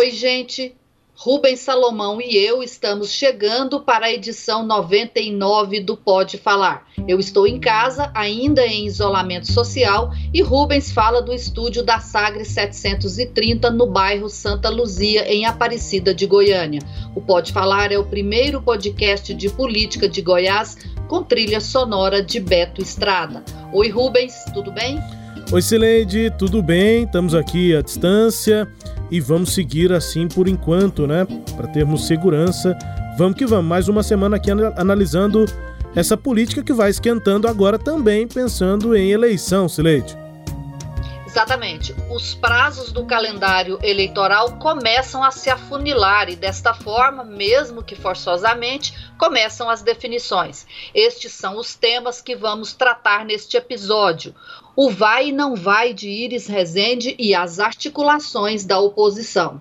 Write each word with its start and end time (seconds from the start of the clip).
Oi, 0.00 0.12
gente. 0.12 0.74
Rubens 1.14 1.60
Salomão 1.60 2.22
e 2.22 2.34
eu 2.34 2.62
estamos 2.62 3.10
chegando 3.10 3.80
para 3.80 4.06
a 4.06 4.10
edição 4.10 4.64
99 4.64 5.80
do 5.80 5.94
Pode 5.94 6.38
Falar. 6.38 6.86
Eu 7.06 7.20
estou 7.20 7.46
em 7.46 7.60
casa, 7.60 8.10
ainda 8.14 8.66
em 8.66 8.86
isolamento 8.86 9.52
social, 9.52 10.10
e 10.32 10.40
Rubens 10.40 10.90
fala 10.90 11.20
do 11.20 11.34
estúdio 11.34 11.82
da 11.82 12.00
Sagre 12.00 12.46
730 12.46 13.70
no 13.70 13.86
bairro 13.86 14.30
Santa 14.30 14.70
Luzia, 14.70 15.30
em 15.30 15.44
Aparecida 15.44 16.14
de 16.14 16.24
Goiânia. 16.24 16.80
O 17.14 17.20
Pode 17.20 17.52
Falar 17.52 17.92
é 17.92 17.98
o 17.98 18.06
primeiro 18.06 18.62
podcast 18.62 19.34
de 19.34 19.50
política 19.50 20.08
de 20.08 20.22
Goiás 20.22 20.78
com 21.08 21.22
trilha 21.22 21.60
sonora 21.60 22.22
de 22.22 22.40
Beto 22.40 22.80
Estrada. 22.80 23.44
Oi, 23.70 23.90
Rubens, 23.90 24.32
tudo 24.54 24.72
bem? 24.72 24.98
Oi, 25.52 25.60
Sileide, 25.60 26.32
tudo 26.38 26.62
bem? 26.62 27.02
Estamos 27.02 27.34
aqui 27.34 27.76
à 27.76 27.82
distância 27.82 28.66
e 29.10 29.20
vamos 29.20 29.52
seguir 29.52 29.92
assim 29.92 30.28
por 30.28 30.46
enquanto, 30.46 31.06
né? 31.06 31.26
Para 31.56 31.68
termos 31.68 32.06
segurança. 32.06 32.76
Vamos 33.18 33.36
que 33.36 33.46
vamos. 33.46 33.66
Mais 33.66 33.88
uma 33.88 34.02
semana 34.02 34.36
aqui 34.36 34.50
analisando 34.76 35.44
essa 35.94 36.16
política 36.16 36.62
que 36.62 36.72
vai 36.72 36.90
esquentando 36.90 37.48
agora 37.48 37.78
também 37.78 38.28
pensando 38.28 38.94
em 38.94 39.10
eleição, 39.10 39.68
Sileide. 39.68 40.19
Exatamente. 41.30 41.94
Os 42.10 42.34
prazos 42.34 42.90
do 42.90 43.06
calendário 43.06 43.78
eleitoral 43.84 44.58
começam 44.58 45.22
a 45.22 45.30
se 45.30 45.48
afunilar 45.48 46.28
e, 46.28 46.34
desta 46.34 46.74
forma, 46.74 47.22
mesmo 47.22 47.84
que 47.84 47.94
forçosamente, 47.94 48.92
começam 49.16 49.70
as 49.70 49.80
definições. 49.80 50.66
Estes 50.92 51.30
são 51.30 51.56
os 51.56 51.76
temas 51.76 52.20
que 52.20 52.34
vamos 52.34 52.72
tratar 52.72 53.24
neste 53.24 53.56
episódio. 53.56 54.34
O 54.74 54.90
vai 54.90 55.28
e 55.28 55.32
não 55.32 55.54
vai 55.54 55.94
de 55.94 56.08
Iris 56.08 56.48
Rezende 56.48 57.14
e 57.16 57.32
as 57.32 57.60
articulações 57.60 58.64
da 58.64 58.80
oposição. 58.80 59.60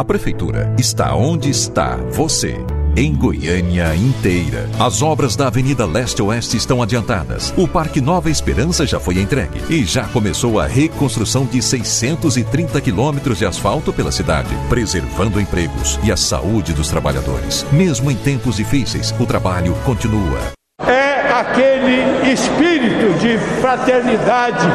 A 0.00 0.04
prefeitura 0.04 0.74
está 0.78 1.14
onde 1.14 1.50
está 1.50 1.96
você. 2.10 2.56
Em 2.96 3.14
Goiânia 3.14 3.94
inteira. 3.94 4.66
As 4.78 5.02
obras 5.02 5.36
da 5.36 5.48
Avenida 5.48 5.84
Leste-Oeste 5.84 6.56
estão 6.56 6.82
adiantadas. 6.82 7.52
O 7.54 7.68
Parque 7.68 8.00
Nova 8.00 8.30
Esperança 8.30 8.86
já 8.86 8.98
foi 8.98 9.20
entregue. 9.20 9.60
E 9.68 9.84
já 9.84 10.04
começou 10.04 10.58
a 10.58 10.66
reconstrução 10.66 11.44
de 11.44 11.60
630 11.60 12.80
quilômetros 12.80 13.36
de 13.36 13.44
asfalto 13.44 13.92
pela 13.92 14.10
cidade, 14.10 14.48
preservando 14.70 15.38
empregos 15.38 16.00
e 16.02 16.10
a 16.10 16.16
saúde 16.16 16.72
dos 16.72 16.88
trabalhadores. 16.88 17.66
Mesmo 17.70 18.10
em 18.10 18.16
tempos 18.16 18.56
difíceis, 18.56 19.14
o 19.20 19.26
trabalho 19.26 19.74
continua. 19.84 20.40
É 20.80 21.30
aquele 21.30 22.32
espírito 22.32 23.18
de 23.18 23.36
fraternidade, 23.60 24.66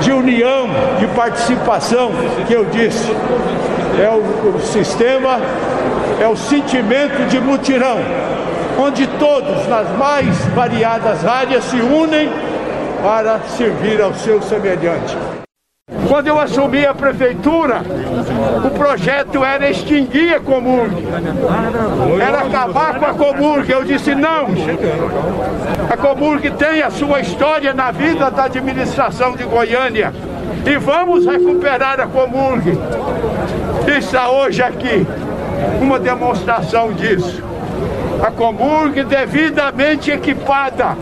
de 0.00 0.10
união, 0.10 0.66
de 0.98 1.08
participação 1.08 2.10
que 2.48 2.54
eu 2.54 2.64
disse 2.70 3.12
é 4.00 4.10
o, 4.10 4.56
o 4.56 4.60
sistema, 4.60 5.38
é 6.20 6.26
o 6.26 6.36
sentimento 6.36 7.26
de 7.28 7.40
mutirão, 7.40 7.98
onde 8.78 9.06
todos, 9.06 9.66
nas 9.68 9.88
mais 9.96 10.36
variadas 10.54 11.24
áreas, 11.24 11.64
se 11.64 11.76
unem 11.76 12.30
para 13.02 13.40
servir 13.40 14.00
ao 14.00 14.14
seu 14.14 14.40
semelhante. 14.42 15.16
Quando 16.08 16.28
eu 16.28 16.38
assumi 16.38 16.86
a 16.86 16.94
prefeitura, 16.94 17.82
o 18.64 18.70
projeto 18.70 19.44
era 19.44 19.68
extinguir 19.70 20.34
a 20.34 20.40
Comurg, 20.40 20.94
era 22.20 22.38
acabar 22.38 22.98
com 22.98 23.04
a 23.06 23.14
Comurg. 23.14 23.70
Eu 23.70 23.84
disse 23.84 24.14
não. 24.14 24.46
A 25.90 25.96
Comurg 25.96 26.50
tem 26.52 26.82
a 26.82 26.90
sua 26.90 27.20
história 27.20 27.74
na 27.74 27.90
vida 27.90 28.30
da 28.30 28.44
administração 28.44 29.36
de 29.36 29.44
Goiânia 29.44 30.12
e 30.66 30.78
vamos 30.78 31.26
recuperar 31.26 32.00
a 32.00 32.06
Comurg. 32.06 32.78
Está 33.86 34.30
hoje 34.30 34.62
aqui 34.62 35.06
uma 35.80 35.98
demonstração 35.98 36.92
disso. 36.94 37.42
A 38.22 38.30
Comurg 38.30 39.04
devidamente 39.04 40.10
equipada. 40.10 40.96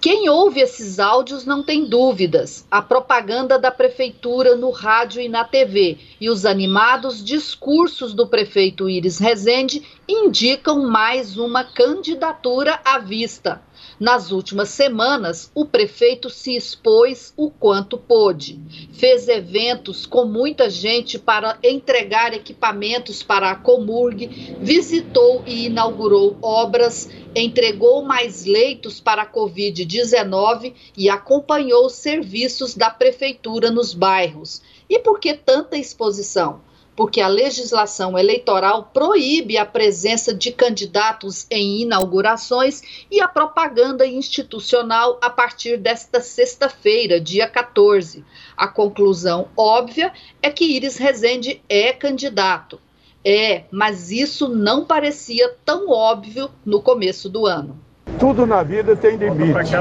Quem 0.00 0.28
ouve 0.28 0.60
esses 0.60 0.98
áudios 0.98 1.46
não 1.46 1.62
tem 1.62 1.86
dúvidas. 1.86 2.66
A 2.68 2.82
propaganda 2.82 3.56
da 3.56 3.70
prefeitura 3.70 4.56
no 4.56 4.70
rádio 4.70 5.22
e 5.22 5.28
na 5.28 5.44
TV 5.44 5.96
e 6.20 6.28
os 6.28 6.44
animados 6.44 7.24
discursos 7.24 8.12
do 8.12 8.26
prefeito 8.26 8.90
Iris 8.90 9.18
Rezende 9.18 9.80
indicam 10.08 10.82
mais 10.88 11.38
uma 11.38 11.62
candidatura 11.62 12.80
à 12.84 12.98
vista. 12.98 13.62
Nas 14.02 14.32
últimas 14.32 14.70
semanas, 14.70 15.48
o 15.54 15.64
prefeito 15.64 16.28
se 16.28 16.56
expôs 16.56 17.32
o 17.36 17.48
quanto 17.48 17.96
pôde. 17.96 18.58
Fez 18.94 19.28
eventos 19.28 20.06
com 20.06 20.24
muita 20.24 20.68
gente 20.68 21.20
para 21.20 21.56
entregar 21.62 22.34
equipamentos 22.34 23.22
para 23.22 23.52
a 23.52 23.54
Comurg, 23.54 24.56
visitou 24.60 25.44
e 25.46 25.66
inaugurou 25.66 26.36
obras, 26.42 27.08
entregou 27.32 28.02
mais 28.02 28.44
leitos 28.44 28.98
para 28.98 29.22
a 29.22 29.32
Covid-19 29.32 30.74
e 30.96 31.08
acompanhou 31.08 31.88
serviços 31.88 32.74
da 32.74 32.90
prefeitura 32.90 33.70
nos 33.70 33.94
bairros. 33.94 34.62
E 34.90 34.98
por 34.98 35.20
que 35.20 35.32
tanta 35.32 35.78
exposição? 35.78 36.60
Porque 36.94 37.20
a 37.20 37.28
legislação 37.28 38.18
eleitoral 38.18 38.90
proíbe 38.92 39.56
a 39.56 39.64
presença 39.64 40.34
de 40.34 40.52
candidatos 40.52 41.46
em 41.50 41.82
inaugurações 41.82 42.82
e 43.10 43.20
a 43.20 43.28
propaganda 43.28 44.06
institucional 44.06 45.18
a 45.22 45.30
partir 45.30 45.78
desta 45.78 46.20
sexta-feira, 46.20 47.20
dia 47.20 47.48
14. 47.48 48.24
A 48.56 48.68
conclusão 48.68 49.48
óbvia 49.56 50.12
é 50.42 50.50
que 50.50 50.64
Iris 50.64 50.96
Rezende 50.96 51.62
é 51.68 51.92
candidato. 51.92 52.78
É, 53.24 53.64
mas 53.70 54.10
isso 54.10 54.48
não 54.48 54.84
parecia 54.84 55.54
tão 55.64 55.88
óbvio 55.90 56.50
no 56.66 56.82
começo 56.82 57.28
do 57.28 57.46
ano. 57.46 57.78
Tudo 58.18 58.44
na 58.44 58.64
vida 58.64 58.96
tem 58.96 59.16
limite. 59.16 59.72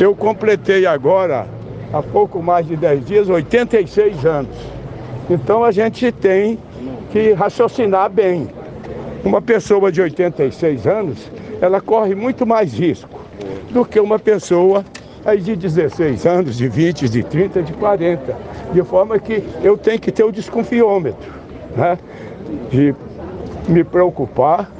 Eu 0.00 0.14
completei 0.14 0.86
agora, 0.86 1.46
há 1.92 2.02
pouco 2.02 2.42
mais 2.42 2.66
de 2.66 2.76
10 2.76 3.04
dias, 3.04 3.28
86 3.28 4.24
anos. 4.24 4.77
Então 5.30 5.62
a 5.62 5.70
gente 5.70 6.10
tem 6.10 6.58
que 7.12 7.32
raciocinar 7.32 8.10
bem. 8.10 8.48
Uma 9.24 9.42
pessoa 9.42 9.92
de 9.92 10.00
86 10.00 10.86
anos, 10.86 11.30
ela 11.60 11.80
corre 11.80 12.14
muito 12.14 12.46
mais 12.46 12.72
risco 12.72 13.20
do 13.70 13.84
que 13.84 14.00
uma 14.00 14.18
pessoa 14.18 14.84
aí 15.24 15.40
de 15.40 15.54
16 15.54 16.24
anos, 16.24 16.56
de 16.56 16.68
20, 16.68 17.08
de 17.08 17.22
30, 17.22 17.62
de 17.62 17.72
40. 17.74 18.36
De 18.72 18.82
forma 18.82 19.18
que 19.18 19.42
eu 19.62 19.76
tenho 19.76 19.98
que 19.98 20.10
ter 20.10 20.24
o 20.24 20.32
desconfiômetro, 20.32 21.30
né? 21.76 21.98
De 22.70 22.94
me 23.68 23.84
preocupar 23.84 24.70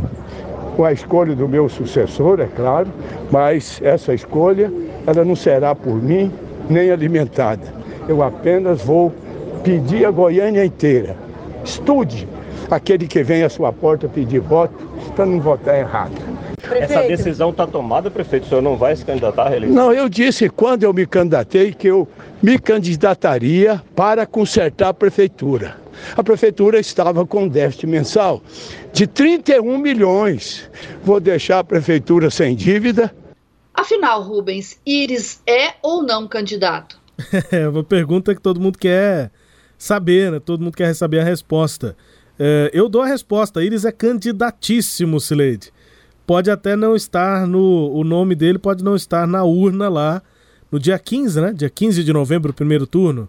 com 0.76 0.84
a 0.84 0.92
escolha 0.92 1.34
do 1.34 1.48
meu 1.48 1.68
sucessor, 1.68 2.40
é 2.40 2.46
claro, 2.46 2.88
mas 3.30 3.80
essa 3.82 4.14
escolha 4.14 4.72
ela 5.06 5.24
não 5.24 5.36
será 5.36 5.74
por 5.74 6.00
mim 6.02 6.32
nem 6.70 6.90
alimentada. 6.90 7.74
Eu 8.08 8.22
apenas 8.22 8.82
vou 8.82 9.12
pedir 9.58 10.04
a 10.04 10.10
Goiânia 10.10 10.64
inteira. 10.64 11.16
Estude 11.64 12.28
aquele 12.70 13.06
que 13.06 13.22
vem 13.22 13.42
à 13.42 13.48
sua 13.48 13.72
porta 13.72 14.08
pedir 14.08 14.40
voto 14.40 14.74
para 15.14 15.26
não 15.26 15.40
votar 15.40 15.78
errado. 15.78 16.12
Prefeito. 16.60 16.92
Essa 16.92 17.08
decisão 17.08 17.50
está 17.50 17.66
tomada, 17.66 18.10
prefeito? 18.10 18.44
O 18.44 18.48
senhor 18.48 18.62
não 18.62 18.76
vai 18.76 18.94
se 18.94 19.04
candidatar 19.04 19.44
à 19.44 19.48
reeleição? 19.48 19.76
Não, 19.76 19.92
eu 19.92 20.08
disse 20.08 20.48
quando 20.50 20.82
eu 20.82 20.92
me 20.92 21.06
candidatei 21.06 21.72
que 21.72 21.86
eu 21.86 22.06
me 22.42 22.58
candidataria 22.58 23.82
para 23.94 24.26
consertar 24.26 24.88
a 24.88 24.94
prefeitura. 24.94 25.76
A 26.16 26.22
prefeitura 26.22 26.78
estava 26.78 27.26
com 27.26 27.48
déficit 27.48 27.86
mensal 27.86 28.42
de 28.92 29.06
31 29.06 29.78
milhões. 29.78 30.70
Vou 31.02 31.18
deixar 31.18 31.60
a 31.60 31.64
prefeitura 31.64 32.30
sem 32.30 32.54
dívida. 32.54 33.12
Afinal, 33.74 34.22
Rubens, 34.22 34.78
Iris 34.84 35.40
é 35.46 35.74
ou 35.82 36.02
não 36.02 36.28
candidato? 36.28 36.98
É 37.50 37.68
uma 37.68 37.82
pergunta 37.82 38.34
que 38.34 38.40
todo 38.40 38.60
mundo 38.60 38.78
quer 38.78 39.30
saber, 39.78 40.32
né? 40.32 40.40
Todo 40.40 40.62
mundo 40.62 40.76
quer 40.76 40.92
saber 40.94 41.20
a 41.20 41.24
resposta. 41.24 41.96
É, 42.38 42.70
eu 42.74 42.88
dou 42.88 43.02
a 43.02 43.06
resposta. 43.06 43.62
Iris 43.62 43.84
é 43.84 43.92
candidatíssimo, 43.92 45.20
Sileide. 45.20 45.72
pode 46.26 46.50
até 46.50 46.76
não 46.76 46.94
estar 46.96 47.46
no. 47.46 47.90
O 47.92 48.04
nome 48.04 48.34
dele 48.34 48.58
pode 48.58 48.82
não 48.82 48.96
estar 48.96 49.26
na 49.26 49.44
urna 49.44 49.88
lá 49.88 50.22
no 50.70 50.78
dia 50.78 50.98
15, 50.98 51.40
né? 51.40 51.52
Dia 51.52 51.70
15 51.70 52.04
de 52.04 52.12
novembro, 52.12 52.52
primeiro 52.52 52.86
turno. 52.86 53.28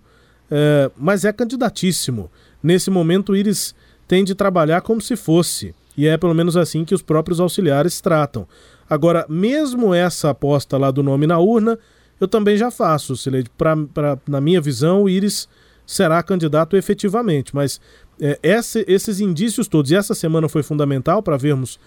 É, 0.52 0.92
mas 0.98 1.24
é 1.24 1.32
candidatíssimo. 1.32 2.30
Nesse 2.62 2.90
momento, 2.90 3.36
Iris 3.36 3.74
tem 4.08 4.24
de 4.24 4.36
trabalhar 4.36 4.82
como 4.82 5.00
se 5.00 5.16
fosse. 5.16 5.74
E 5.96 6.08
é 6.08 6.18
pelo 6.18 6.34
menos 6.34 6.58
assim 6.58 6.84
que 6.84 6.96
os 6.96 7.02
próprios 7.02 7.40
auxiliares 7.40 8.02
tratam. 8.02 8.48
Agora, 8.90 9.26
mesmo 9.30 9.94
essa 9.94 10.32
aposta 10.32 10.78
lá 10.78 10.90
do 10.92 11.04
nome 11.04 11.28
na 11.28 11.38
urna, 11.38 11.78
eu 12.20 12.28
também 12.28 12.58
já 12.58 12.72
faço, 12.72 13.16
Sileide. 13.16 13.50
Pra, 13.58 13.78
pra, 13.78 14.18
na 14.28 14.42
minha 14.42 14.60
visão, 14.60 15.04
o 15.04 15.10
Iris 15.10 15.48
será 15.90 16.22
candidato 16.22 16.78
efetivamente. 16.78 17.56
Mas 17.56 17.82
é, 18.22 18.38
essa, 18.44 18.84
esses 18.88 19.20
indícios 19.20 19.68
todos, 19.68 19.90
e 19.90 19.96
essa 19.96 20.14
semana 20.14 20.48
foi 20.48 20.62
fundamental 20.62 21.24
para 21.24 21.36
vermos 21.36 21.80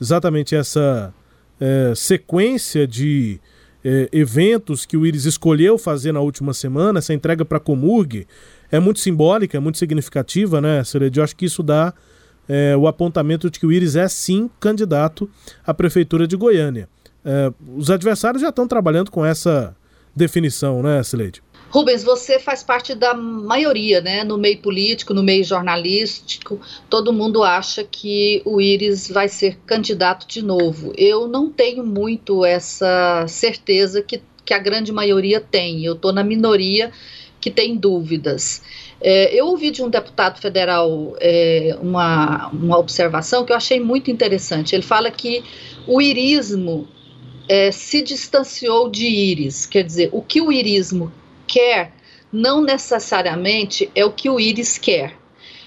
exatamente 0.00 0.56
essa 0.56 1.12
é, 1.60 1.92
sequência 1.94 2.86
de 2.86 3.38
é, 3.84 4.08
eventos 4.12 4.86
que 4.86 4.96
o 4.96 5.04
Iris 5.04 5.26
escolheu 5.26 5.76
fazer 5.76 6.10
na 6.10 6.20
última 6.20 6.54
semana, 6.54 7.00
essa 7.00 7.12
entrega 7.12 7.44
para 7.44 7.58
a 7.58 7.60
Comurg, 7.60 8.26
é 8.72 8.80
muito 8.80 8.98
simbólica, 8.98 9.58
é 9.58 9.60
muito 9.60 9.76
significativa, 9.76 10.58
né, 10.58 10.82
Sileide? 10.82 11.18
Eu 11.18 11.24
acho 11.24 11.36
que 11.36 11.44
isso 11.44 11.62
dá 11.62 11.92
é, 12.48 12.74
o 12.74 12.88
apontamento 12.88 13.50
de 13.50 13.60
que 13.60 13.66
o 13.66 13.72
Iris 13.72 13.94
é 13.94 14.08
sim 14.08 14.48
candidato 14.58 15.28
à 15.66 15.74
Prefeitura 15.74 16.26
de 16.26 16.34
Goiânia. 16.34 16.88
É, 17.22 17.52
os 17.76 17.90
adversários 17.90 18.40
já 18.40 18.48
estão 18.48 18.66
trabalhando 18.66 19.10
com 19.10 19.22
essa 19.22 19.76
definição, 20.16 20.82
né, 20.82 21.02
Sileide? 21.02 21.42
Rubens, 21.70 22.02
você 22.02 22.40
faz 22.40 22.64
parte 22.64 22.96
da 22.96 23.14
maioria, 23.14 24.00
né? 24.00 24.24
No 24.24 24.36
meio 24.36 24.58
político, 24.58 25.14
no 25.14 25.22
meio 25.22 25.44
jornalístico, 25.44 26.60
todo 26.88 27.12
mundo 27.12 27.44
acha 27.44 27.84
que 27.84 28.42
o 28.44 28.60
Iris 28.60 29.08
vai 29.08 29.28
ser 29.28 29.56
candidato 29.64 30.26
de 30.26 30.42
novo. 30.42 30.92
Eu 30.98 31.28
não 31.28 31.48
tenho 31.48 31.84
muito 31.86 32.44
essa 32.44 33.24
certeza 33.28 34.02
que, 34.02 34.20
que 34.44 34.52
a 34.52 34.58
grande 34.58 34.90
maioria 34.90 35.40
tem. 35.40 35.84
Eu 35.84 35.92
estou 35.92 36.12
na 36.12 36.24
minoria 36.24 36.90
que 37.40 37.52
tem 37.52 37.76
dúvidas. 37.76 38.62
É, 39.00 39.32
eu 39.32 39.46
ouvi 39.46 39.70
de 39.70 39.80
um 39.80 39.88
deputado 39.88 40.40
federal 40.40 41.16
é, 41.20 41.78
uma, 41.80 42.48
uma 42.48 42.78
observação 42.78 43.44
que 43.44 43.52
eu 43.52 43.56
achei 43.56 43.78
muito 43.78 44.10
interessante. 44.10 44.74
Ele 44.74 44.82
fala 44.82 45.08
que 45.08 45.44
o 45.86 46.02
irismo 46.02 46.88
é, 47.48 47.70
se 47.70 48.02
distanciou 48.02 48.90
de 48.90 49.06
íris, 49.06 49.66
quer 49.66 49.84
dizer, 49.84 50.10
o 50.12 50.20
que 50.20 50.40
o 50.40 50.52
irismo 50.52 51.12
quer 51.50 51.92
não 52.32 52.62
necessariamente 52.62 53.90
é 53.92 54.04
o 54.04 54.12
que 54.12 54.30
o 54.30 54.38
íris 54.38 54.78
quer. 54.78 55.18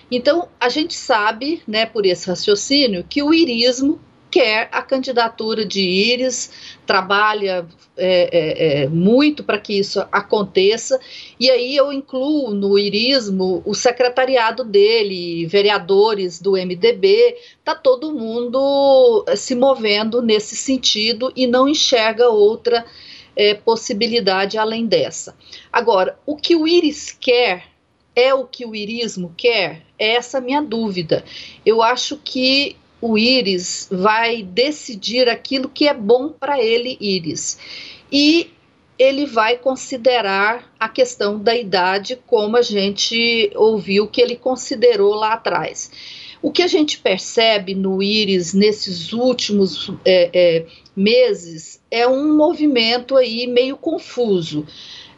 Então, 0.09 0.47
a 0.59 0.69
gente 0.69 0.93
sabe, 0.93 1.61
né, 1.67 1.85
por 1.85 2.05
esse 2.05 2.27
raciocínio, 2.27 3.03
que 3.03 3.21
o 3.21 3.33
irismo 3.33 3.99
quer 4.33 4.67
a 4.71 4.81
candidatura 4.81 5.63
de 5.63 5.79
Íris, 5.79 6.49
trabalha 6.87 7.67
é, 7.95 8.29
é, 8.31 8.83
é 8.83 8.87
muito 8.87 9.43
para 9.43 9.59
que 9.59 9.77
isso 9.77 10.03
aconteça, 10.11 10.99
e 11.39 11.51
aí 11.51 11.75
eu 11.75 11.93
incluo 11.93 12.51
no 12.51 12.79
irismo 12.79 13.61
o 13.63 13.75
secretariado 13.75 14.63
dele, 14.63 15.45
vereadores 15.45 16.41
do 16.41 16.53
MDB, 16.53 17.35
está 17.59 17.75
todo 17.75 18.11
mundo 18.11 19.23
eh, 19.27 19.35
se 19.35 19.53
movendo 19.53 20.19
nesse 20.19 20.55
sentido 20.55 21.31
e 21.35 21.45
não 21.45 21.69
enxerga 21.69 22.29
outra 22.29 22.83
é, 23.35 23.53
possibilidade 23.53 24.57
além 24.57 24.85
dessa. 24.85 25.35
Agora, 25.71 26.17
o 26.25 26.35
que 26.35 26.55
o 26.55 26.67
Iris 26.67 27.11
quer 27.11 27.65
é 28.15 28.33
o 28.33 28.45
que 28.45 28.65
o 28.65 28.75
irismo 28.75 29.33
quer? 29.35 29.81
É 29.97 30.15
essa 30.15 30.39
minha 30.39 30.61
dúvida. 30.61 31.23
Eu 31.65 31.81
acho 31.81 32.17
que 32.17 32.75
o 33.01 33.17
íris 33.17 33.87
vai 33.91 34.43
decidir 34.43 35.27
aquilo 35.27 35.67
que 35.67 35.87
é 35.87 35.93
bom 35.93 36.29
para 36.29 36.61
ele, 36.63 36.97
íris. 37.01 37.57
E 38.11 38.51
ele 38.97 39.25
vai 39.25 39.57
considerar 39.57 40.71
a 40.79 40.87
questão 40.87 41.39
da 41.39 41.55
idade, 41.55 42.17
como 42.27 42.55
a 42.55 42.61
gente 42.61 43.51
ouviu 43.55 44.07
que 44.07 44.21
ele 44.21 44.35
considerou 44.35 45.15
lá 45.15 45.33
atrás. 45.33 45.91
O 46.41 46.51
que 46.51 46.61
a 46.61 46.67
gente 46.67 46.99
percebe 46.99 47.73
no 47.73 48.03
íris 48.03 48.53
nesses 48.53 49.11
últimos 49.11 49.91
é, 50.05 50.29
é, 50.33 50.65
meses 50.95 51.81
é 51.89 52.07
um 52.07 52.35
movimento 52.35 53.15
aí 53.15 53.47
meio 53.47 53.77
confuso. 53.77 54.65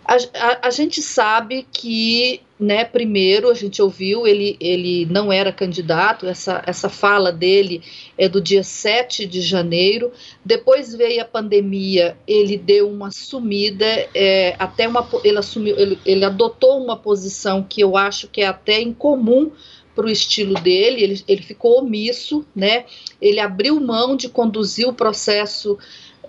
A, 0.06 0.16
a, 0.16 0.68
a, 0.68 0.70
gente 0.70 1.02
sabe 1.02 1.66
que, 1.72 2.40
né, 2.60 2.86
primeiro 2.86 3.50
a 3.50 3.56
gente 3.56 3.82
ouviu, 3.82 4.28
ele, 4.28 4.56
ele 4.60 5.08
não 5.08 5.34
era 5.34 5.52
candidato, 5.52 6.28
essa, 6.28 6.62
essa 6.68 6.90
fala 6.90 7.32
dele 7.32 7.82
é 8.16 8.30
do 8.30 8.40
dia 8.40 8.64
7 8.64 9.26
de 9.26 9.42
janeiro, 9.42 10.12
depois 10.44 10.94
veio 10.94 11.24
a 11.24 11.26
pandemia, 11.26 12.16
ele 12.28 12.56
deu 12.56 12.88
uma 12.88 13.10
sumida, 13.10 13.86
é, 14.14 14.56
até 14.60 14.88
uma, 14.88 15.10
ele, 15.24 15.40
assumiu, 15.40 15.76
ele, 15.76 16.00
ele 16.06 16.24
adotou 16.24 16.84
uma 16.84 16.96
posição 16.96 17.66
que 17.68 17.82
eu 17.82 17.98
acho 17.98 18.28
que 18.28 18.42
é 18.42 18.48
até 18.48 18.80
incomum 18.80 19.52
para 19.96 20.06
o 20.06 20.10
estilo 20.10 20.54
dele, 20.56 21.02
ele, 21.04 21.24
ele 21.28 21.42
ficou 21.42 21.80
omisso, 21.80 22.46
né, 22.56 22.86
ele 23.22 23.40
abriu 23.40 23.80
mão 23.80 24.16
de 24.16 24.28
conduzir 24.28 24.88
o 24.88 24.94
processo 24.94 25.78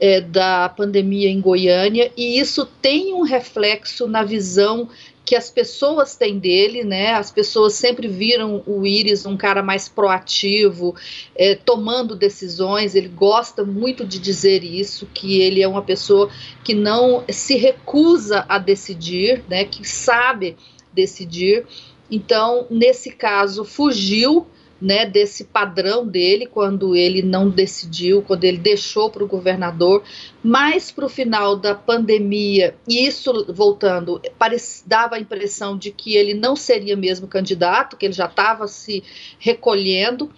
é, 0.00 0.20
da 0.20 0.68
pandemia 0.68 1.28
em 1.28 1.40
Goiânia, 1.40 2.12
e 2.16 2.38
isso 2.38 2.66
tem 2.80 3.12
um 3.14 3.22
reflexo 3.22 4.06
na 4.06 4.22
visão 4.22 4.88
que 5.26 5.34
as 5.34 5.50
pessoas 5.50 6.14
têm 6.14 6.38
dele, 6.38 6.84
né? 6.84 7.12
As 7.14 7.32
pessoas 7.32 7.72
sempre 7.72 8.06
viram 8.06 8.62
o 8.64 8.86
Iris 8.86 9.26
um 9.26 9.36
cara 9.36 9.60
mais 9.60 9.88
proativo, 9.88 10.94
é, 11.34 11.56
tomando 11.56 12.14
decisões. 12.14 12.94
Ele 12.94 13.08
gosta 13.08 13.64
muito 13.64 14.06
de 14.06 14.20
dizer 14.20 14.62
isso, 14.62 15.04
que 15.12 15.40
ele 15.40 15.60
é 15.60 15.66
uma 15.66 15.82
pessoa 15.82 16.30
que 16.62 16.74
não 16.74 17.24
se 17.28 17.56
recusa 17.56 18.46
a 18.48 18.56
decidir, 18.56 19.42
né? 19.48 19.64
Que 19.64 19.86
sabe 19.86 20.56
decidir. 20.94 21.66
Então, 22.10 22.66
nesse 22.70 23.10
caso, 23.10 23.64
fugiu 23.64 24.46
né, 24.80 25.06
desse 25.06 25.44
padrão 25.44 26.06
dele 26.06 26.46
quando 26.46 26.94
ele 26.94 27.22
não 27.22 27.48
decidiu, 27.48 28.22
quando 28.22 28.44
ele 28.44 28.58
deixou 28.58 29.10
para 29.10 29.24
o 29.24 29.26
governador, 29.26 30.02
mas 30.42 30.90
para 30.90 31.06
o 31.06 31.08
final 31.08 31.56
da 31.56 31.74
pandemia, 31.74 32.74
e 32.86 33.06
isso 33.06 33.46
voltando, 33.48 34.20
parece, 34.38 34.86
dava 34.86 35.16
a 35.16 35.20
impressão 35.20 35.76
de 35.76 35.90
que 35.90 36.14
ele 36.14 36.34
não 36.34 36.54
seria 36.54 36.96
mesmo 36.96 37.26
candidato, 37.26 37.96
que 37.96 38.06
ele 38.06 38.12
já 38.12 38.26
estava 38.26 38.68
se 38.68 39.02
recolhendo, 39.38 40.30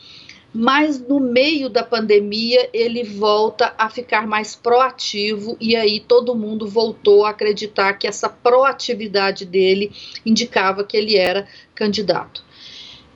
mas 0.52 0.98
no 0.98 1.20
meio 1.20 1.68
da 1.68 1.82
pandemia 1.82 2.68
ele 2.72 3.04
volta 3.04 3.74
a 3.76 3.90
ficar 3.90 4.26
mais 4.26 4.56
proativo 4.56 5.56
e 5.60 5.76
aí 5.76 6.00
todo 6.00 6.34
mundo 6.34 6.66
voltou 6.66 7.24
a 7.24 7.30
acreditar 7.30 7.92
que 7.94 8.06
essa 8.06 8.28
proatividade 8.28 9.44
dele 9.44 9.92
indicava 10.24 10.84
que 10.84 10.96
ele 10.96 11.16
era 11.16 11.46
candidato. 11.74 12.42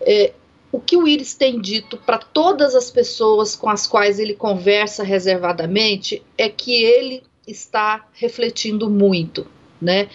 É, 0.01 0.33
o 0.71 0.81
que 0.81 0.97
o 0.97 1.07
Iris 1.07 1.35
tem 1.35 1.61
dito 1.61 1.97
para 1.97 2.19
todas 2.19 2.75
as 2.75 2.91
pessoas 2.91 3.57
com 3.57 3.69
as 3.69 3.87
quais 3.87 4.19
ele 4.19 4.35
conversa 4.35 5.03
reservadamente 5.03 6.23
é 6.37 6.49
que 6.49 6.83
ele 6.83 7.23
está 7.47 8.07
refletindo 8.13 8.89
muito, 8.89 9.47
né? 9.81 10.09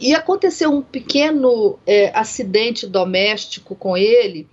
E 0.00 0.14
aconteceu 0.14 0.70
um 0.70 0.82
pequeno 0.82 1.78
é, 1.86 2.10
acidente 2.12 2.86
doméstico 2.86 3.76
com 3.76 3.96
ele 3.96 4.48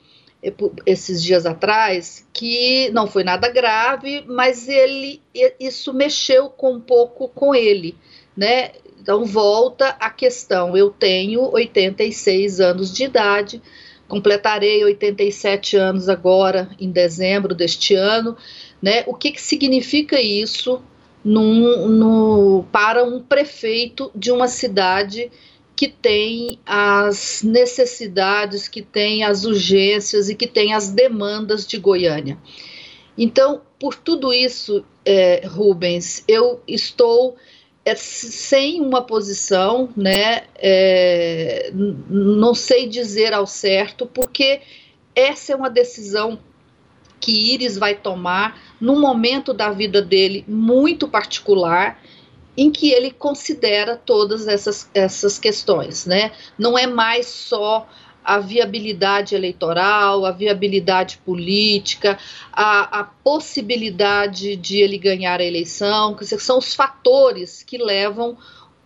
esses 0.85 1.21
dias 1.21 1.45
atrás, 1.45 2.25
que 2.33 2.89
não 2.91 3.07
foi 3.07 3.23
nada 3.23 3.49
grave, 3.49 4.23
mas 4.25 4.69
ele 4.69 5.21
isso 5.59 5.93
mexeu 5.93 6.49
com 6.49 6.73
um 6.73 6.79
pouco 6.79 7.27
com 7.27 7.53
ele, 7.53 7.95
né? 8.35 8.71
Então 9.01 9.25
volta 9.25 9.89
a 9.99 10.09
questão, 10.09 10.77
eu 10.77 10.89
tenho 10.89 11.41
86 11.51 12.59
anos 12.59 12.93
de 12.93 13.05
idade, 13.05 13.61
completarei 14.07 14.83
87 14.83 15.77
anos 15.77 16.09
agora, 16.09 16.69
em 16.79 16.91
dezembro 16.91 17.55
deste 17.55 17.95
ano. 17.95 18.35
Né? 18.81 19.03
O 19.07 19.13
que, 19.13 19.31
que 19.31 19.41
significa 19.41 20.19
isso 20.19 20.81
num, 21.23 21.87
no, 21.87 22.65
para 22.71 23.03
um 23.03 23.21
prefeito 23.21 24.11
de 24.15 24.31
uma 24.31 24.47
cidade 24.47 25.31
que 25.79 25.87
tem 25.87 26.59
as 26.65 27.41
necessidades, 27.41 28.67
que 28.67 28.81
tem 28.81 29.23
as 29.23 29.45
urgências 29.45 30.27
e 30.27 30.35
que 30.35 30.45
tem 30.45 30.73
as 30.73 30.89
demandas 30.89 31.65
de 31.65 31.77
Goiânia? 31.77 32.37
Então, 33.17 33.61
por 33.79 33.95
tudo 33.95 34.33
isso, 34.33 34.83
é, 35.05 35.47
Rubens, 35.47 36.25
eu 36.27 36.61
estou 36.67 37.37
é, 37.85 37.95
sem 37.95 38.81
uma 38.81 39.01
posição, 39.01 39.87
né? 39.95 40.47
É, 40.55 41.71
não 41.73 42.53
sei 42.53 42.85
dizer 42.85 43.31
ao 43.31 43.47
certo, 43.47 44.05
porque 44.05 44.59
essa 45.15 45.53
é 45.53 45.55
uma 45.55 45.69
decisão 45.69 46.39
que 47.21 47.53
Iris 47.53 47.77
vai 47.77 47.95
tomar 47.95 48.75
num 48.81 48.99
momento 48.99 49.53
da 49.53 49.71
vida 49.71 50.01
dele 50.01 50.43
muito 50.45 51.07
particular, 51.07 52.03
em 52.59 52.69
que 52.69 52.91
ele 52.91 53.09
considera 53.09 53.95
todas 53.95 54.45
essas, 54.45 54.89
essas 54.93 55.39
questões, 55.39 56.05
né? 56.05 56.33
Não 56.57 56.77
é 56.77 56.85
mais 56.85 57.27
só 57.27 57.87
a 58.21 58.37
viabilidade 58.37 59.33
eleitoral, 59.33 60.25
a 60.25 60.31
viabilidade 60.31 61.19
política, 61.25 62.19
a, 62.51 62.99
a, 62.99 63.03
possibilidade 63.05 64.57
de 64.57 64.77
ele 64.77 64.97
ganhar 64.97 65.39
a 65.39 65.43
eleição, 65.43 66.13
que 66.13 66.25
são 66.25 66.57
os 66.57 66.75
fatores 66.75 67.63
que 67.63 67.77
levam 67.77 68.37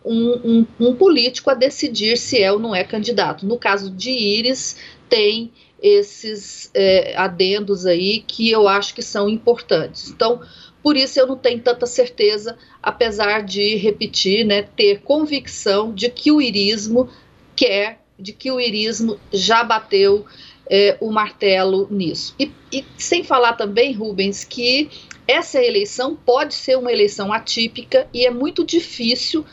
um, 0.06 0.34
um, 0.44 0.68
um, 0.80 0.96
político 0.96 1.50
a 1.50 1.56
decidir 1.56 2.15
se 2.15 2.44
é 2.44 2.51
ou 2.51 2.60
não 2.60 2.75
é 2.75 2.84
candidato. 2.84 3.44
No 3.44 3.58
caso 3.58 3.89
de 3.89 4.12
Íris, 4.12 4.77
tem 5.10 5.51
esses 5.82 6.70
é, 6.75 7.15
adendos 7.18 7.88
aí 7.88 8.24
que 8.25 8.51
eu 8.51 8.68
acho 8.68 8.94
que 8.94 9.01
são 9.01 9.27
importantes. 9.27 10.10
Então, 10.10 10.42
por 10.84 10.98
isso 10.98 11.18
eu 11.18 11.25
não 11.25 11.38
tenho 11.38 11.62
tanta 11.62 11.86
certeza, 11.86 12.58
apesar 12.82 13.42
de 13.42 13.78
repetir, 13.78 14.46
né, 14.46 14.63
ter 14.63 15.00
convicção 15.00 15.94
de 15.94 16.10
que 16.10 16.30
o 16.30 16.42
irismo 16.42 17.10
quer, 17.56 18.02
de 18.20 18.34
que 18.34 18.52
o 18.52 18.60
irismo 18.60 19.18
já 19.32 19.63
bateu 19.63 20.25
é, 20.70 20.98
o 21.00 21.10
martelo 21.10 21.88
nisso. 21.90 22.36
E, 22.38 22.52
e 22.72 22.86
sem 22.98 23.24
falar 23.24 23.54
também, 23.54 23.94
Rubens, 23.94 24.44
que 24.44 24.90
essa 25.25 25.63
eleição 25.63 26.16
pode 26.16 26.54
ser 26.54 26.78
uma 26.78 26.92
eleição 26.92 27.32
atípica 27.32 28.08
e 28.13 28.25
é 28.25 28.30
muito 28.30 28.66
difícil 28.66 29.46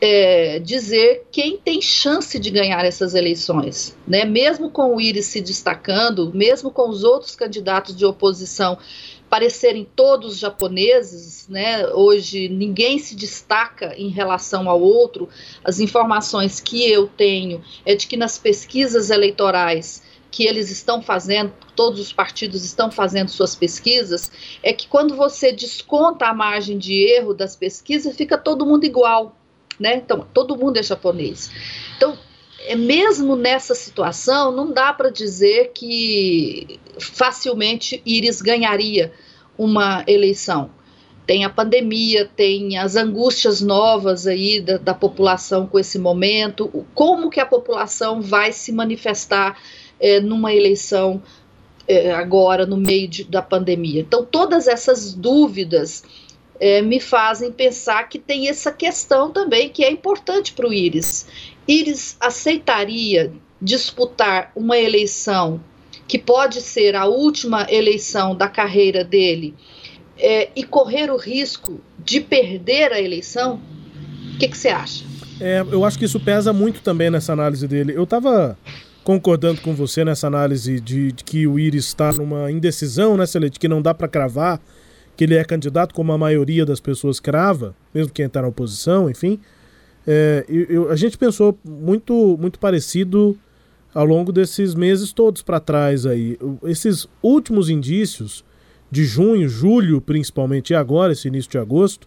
é, 0.00 0.58
dizer 0.60 1.26
quem 1.30 1.58
tem 1.58 1.82
chance 1.82 2.38
de 2.38 2.50
ganhar 2.50 2.84
essas 2.86 3.14
eleições, 3.14 3.94
né? 4.08 4.24
Mesmo 4.24 4.70
com 4.70 4.96
o 4.96 5.00
Iris 5.00 5.26
se 5.26 5.42
destacando, 5.42 6.32
mesmo 6.32 6.70
com 6.70 6.88
os 6.88 7.04
outros 7.04 7.36
candidatos 7.36 7.94
de 7.94 8.06
oposição 8.06 8.78
parecerem 9.34 9.84
todos 9.96 10.38
japoneses, 10.38 11.48
né? 11.48 11.88
Hoje 11.88 12.48
ninguém 12.48 13.00
se 13.00 13.16
destaca 13.16 13.92
em 13.96 14.08
relação 14.08 14.70
ao 14.70 14.80
outro. 14.80 15.28
As 15.64 15.80
informações 15.80 16.60
que 16.60 16.88
eu 16.88 17.08
tenho 17.08 17.60
é 17.84 17.96
de 17.96 18.06
que 18.06 18.16
nas 18.16 18.38
pesquisas 18.38 19.10
eleitorais 19.10 20.04
que 20.30 20.46
eles 20.46 20.70
estão 20.70 21.02
fazendo, 21.02 21.52
todos 21.74 21.98
os 21.98 22.12
partidos 22.12 22.64
estão 22.64 22.92
fazendo 22.92 23.28
suas 23.28 23.56
pesquisas, 23.56 24.30
é 24.62 24.72
que 24.72 24.86
quando 24.86 25.16
você 25.16 25.50
desconta 25.50 26.26
a 26.26 26.32
margem 26.32 26.78
de 26.78 26.94
erro 26.94 27.34
das 27.34 27.56
pesquisas, 27.56 28.16
fica 28.16 28.38
todo 28.38 28.64
mundo 28.64 28.84
igual 28.84 29.36
né? 29.80 29.96
Então, 29.96 30.24
todo 30.32 30.56
mundo 30.56 30.76
é 30.76 30.82
japonês. 30.84 31.50
Então, 31.96 32.16
mesmo 32.74 33.36
nessa 33.36 33.74
situação, 33.74 34.50
não 34.50 34.72
dá 34.72 34.92
para 34.92 35.10
dizer 35.10 35.72
que 35.74 36.80
facilmente 36.98 38.00
Iris 38.06 38.40
ganharia 38.40 39.12
uma 39.58 40.02
eleição. 40.06 40.70
Tem 41.26 41.44
a 41.44 41.50
pandemia, 41.50 42.28
tem 42.36 42.76
as 42.76 42.96
angústias 42.96 43.60
novas 43.60 44.26
aí 44.26 44.60
da, 44.60 44.76
da 44.76 44.94
população 44.94 45.66
com 45.66 45.78
esse 45.78 45.98
momento, 45.98 46.84
como 46.94 47.30
que 47.30 47.40
a 47.40 47.46
população 47.46 48.20
vai 48.20 48.52
se 48.52 48.72
manifestar 48.72 49.58
é, 49.98 50.20
numa 50.20 50.52
eleição 50.52 51.22
é, 51.88 52.12
agora 52.12 52.66
no 52.66 52.76
meio 52.76 53.08
de, 53.08 53.24
da 53.24 53.42
pandemia. 53.42 54.00
Então, 54.00 54.24
todas 54.24 54.68
essas 54.68 55.14
dúvidas 55.14 56.02
é, 56.60 56.82
me 56.82 57.00
fazem 57.00 57.50
pensar 57.50 58.08
que 58.08 58.18
tem 58.18 58.48
essa 58.48 58.70
questão 58.70 59.30
também 59.30 59.68
que 59.68 59.84
é 59.84 59.90
importante 59.90 60.52
para 60.52 60.68
o 60.68 60.72
Íris. 60.72 61.26
Íris 61.68 62.16
aceitaria 62.20 63.32
disputar 63.60 64.52
uma 64.54 64.76
eleição 64.76 65.60
que 66.06 66.18
pode 66.18 66.60
ser 66.60 66.94
a 66.94 67.06
última 67.06 67.66
eleição 67.70 68.36
da 68.36 68.48
carreira 68.48 69.02
dele 69.02 69.54
é, 70.18 70.50
e 70.54 70.62
correr 70.62 71.10
o 71.10 71.16
risco 71.16 71.80
de 71.98 72.20
perder 72.20 72.92
a 72.92 73.00
eleição? 73.00 73.60
O 74.34 74.38
que, 74.38 74.48
você 74.48 74.68
acha? 74.68 75.04
É, 75.40 75.60
eu 75.60 75.84
acho 75.84 75.98
que 75.98 76.04
isso 76.04 76.20
pesa 76.20 76.52
muito 76.52 76.82
também 76.82 77.10
nessa 77.10 77.32
análise 77.32 77.66
dele. 77.66 77.94
Eu 77.96 78.04
estava 78.04 78.58
concordando 79.02 79.60
com 79.60 79.74
você 79.74 80.04
nessa 80.04 80.26
análise 80.26 80.80
de, 80.80 81.12
de 81.12 81.24
que 81.24 81.46
o 81.46 81.58
Iris 81.58 81.86
está 81.86 82.12
numa 82.12 82.50
indecisão, 82.50 83.16
né, 83.16 83.26
Celeste, 83.26 83.58
que 83.58 83.68
não 83.68 83.82
dá 83.82 83.92
para 83.94 84.08
cravar 84.08 84.60
que 85.16 85.24
ele 85.24 85.34
é 85.34 85.44
candidato, 85.44 85.94
como 85.94 86.12
a 86.12 86.18
maioria 86.18 86.66
das 86.66 86.80
pessoas 86.80 87.20
crava, 87.20 87.74
mesmo 87.94 88.12
quem 88.12 88.26
está 88.26 88.42
na 88.42 88.48
oposição, 88.48 89.08
enfim. 89.08 89.38
É, 90.06 90.44
eu, 90.48 90.90
a 90.90 90.96
gente 90.96 91.16
pensou 91.16 91.58
muito, 91.64 92.36
muito 92.38 92.58
parecido 92.58 93.36
ao 93.94 94.04
longo 94.04 94.32
desses 94.32 94.74
meses 94.74 95.12
todos 95.12 95.42
para 95.42 95.60
trás 95.60 96.04
aí. 96.04 96.38
Esses 96.64 97.06
últimos 97.22 97.68
indícios 97.68 98.44
de 98.90 99.04
junho, 99.04 99.48
julho 99.48 100.00
principalmente, 100.00 100.70
e 100.70 100.74
agora, 100.74 101.12
esse 101.12 101.28
início 101.28 101.50
de 101.50 101.58
agosto, 101.58 102.06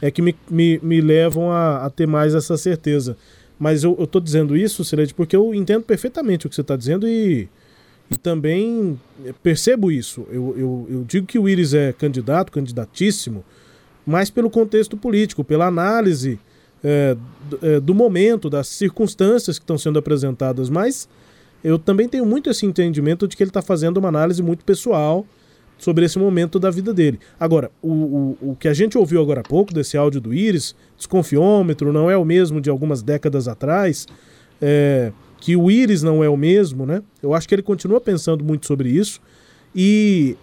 é 0.00 0.10
que 0.10 0.22
me, 0.22 0.34
me, 0.48 0.78
me 0.82 1.00
levam 1.00 1.50
a, 1.50 1.84
a, 1.84 1.90
ter 1.90 2.06
mais 2.06 2.34
essa 2.34 2.56
certeza. 2.56 3.16
Mas 3.58 3.84
eu, 3.84 3.96
estou 4.00 4.20
dizendo 4.20 4.56
isso, 4.56 4.84
Celeste, 4.84 5.14
porque 5.14 5.36
eu 5.36 5.54
entendo 5.54 5.82
perfeitamente 5.82 6.46
o 6.46 6.48
que 6.48 6.54
você 6.54 6.62
está 6.62 6.76
dizendo 6.76 7.06
e 7.06 7.48
e 8.12 8.16
também 8.16 9.00
percebo 9.42 9.90
isso. 9.90 10.26
Eu, 10.30 10.54
eu, 10.56 10.86
eu 10.90 11.04
digo 11.04 11.26
que 11.26 11.38
o 11.38 11.48
Iris 11.48 11.72
é 11.72 11.94
candidato, 11.94 12.52
candidatíssimo, 12.52 13.42
mas 14.04 14.28
pelo 14.28 14.50
contexto 14.50 14.98
político, 14.98 15.42
pela 15.42 15.66
análise 15.66 16.38
é, 16.82 17.16
do, 17.48 17.58
é, 17.62 17.80
do 17.80 17.94
momento, 17.94 18.50
das 18.50 18.68
circunstâncias 18.68 19.58
que 19.58 19.62
estão 19.62 19.78
sendo 19.78 19.98
apresentadas. 19.98 20.68
Mas 20.68 21.08
eu 21.62 21.78
também 21.78 22.08
tenho 22.08 22.26
muito 22.26 22.50
esse 22.50 22.66
entendimento 22.66 23.28
de 23.28 23.36
que 23.36 23.42
ele 23.42 23.50
está 23.50 23.62
fazendo 23.62 23.98
uma 23.98 24.08
análise 24.08 24.42
muito 24.42 24.64
pessoal 24.64 25.26
sobre 25.78 26.04
esse 26.04 26.18
momento 26.18 26.58
da 26.58 26.70
vida 26.70 26.94
dele. 26.94 27.18
Agora, 27.38 27.70
o, 27.82 27.90
o, 27.90 28.38
o 28.50 28.56
que 28.56 28.68
a 28.68 28.74
gente 28.74 28.96
ouviu 28.96 29.20
agora 29.20 29.40
há 29.40 29.44
pouco 29.44 29.74
desse 29.74 29.96
áudio 29.96 30.20
do 30.20 30.32
Iris, 30.32 30.76
desconfiômetro, 30.96 31.92
não 31.92 32.10
é 32.10 32.16
o 32.16 32.24
mesmo 32.24 32.60
de 32.60 32.70
algumas 32.70 33.02
décadas 33.02 33.48
atrás. 33.48 34.06
É, 34.60 35.12
que 35.40 35.56
o 35.56 35.68
Iris 35.68 36.04
não 36.04 36.22
é 36.22 36.28
o 36.28 36.36
mesmo, 36.36 36.86
né? 36.86 37.02
Eu 37.20 37.34
acho 37.34 37.48
que 37.48 37.54
ele 37.54 37.62
continua 37.62 38.00
pensando 38.00 38.44
muito 38.44 38.64
sobre 38.64 38.90
isso 38.90 39.20
e 39.74 40.36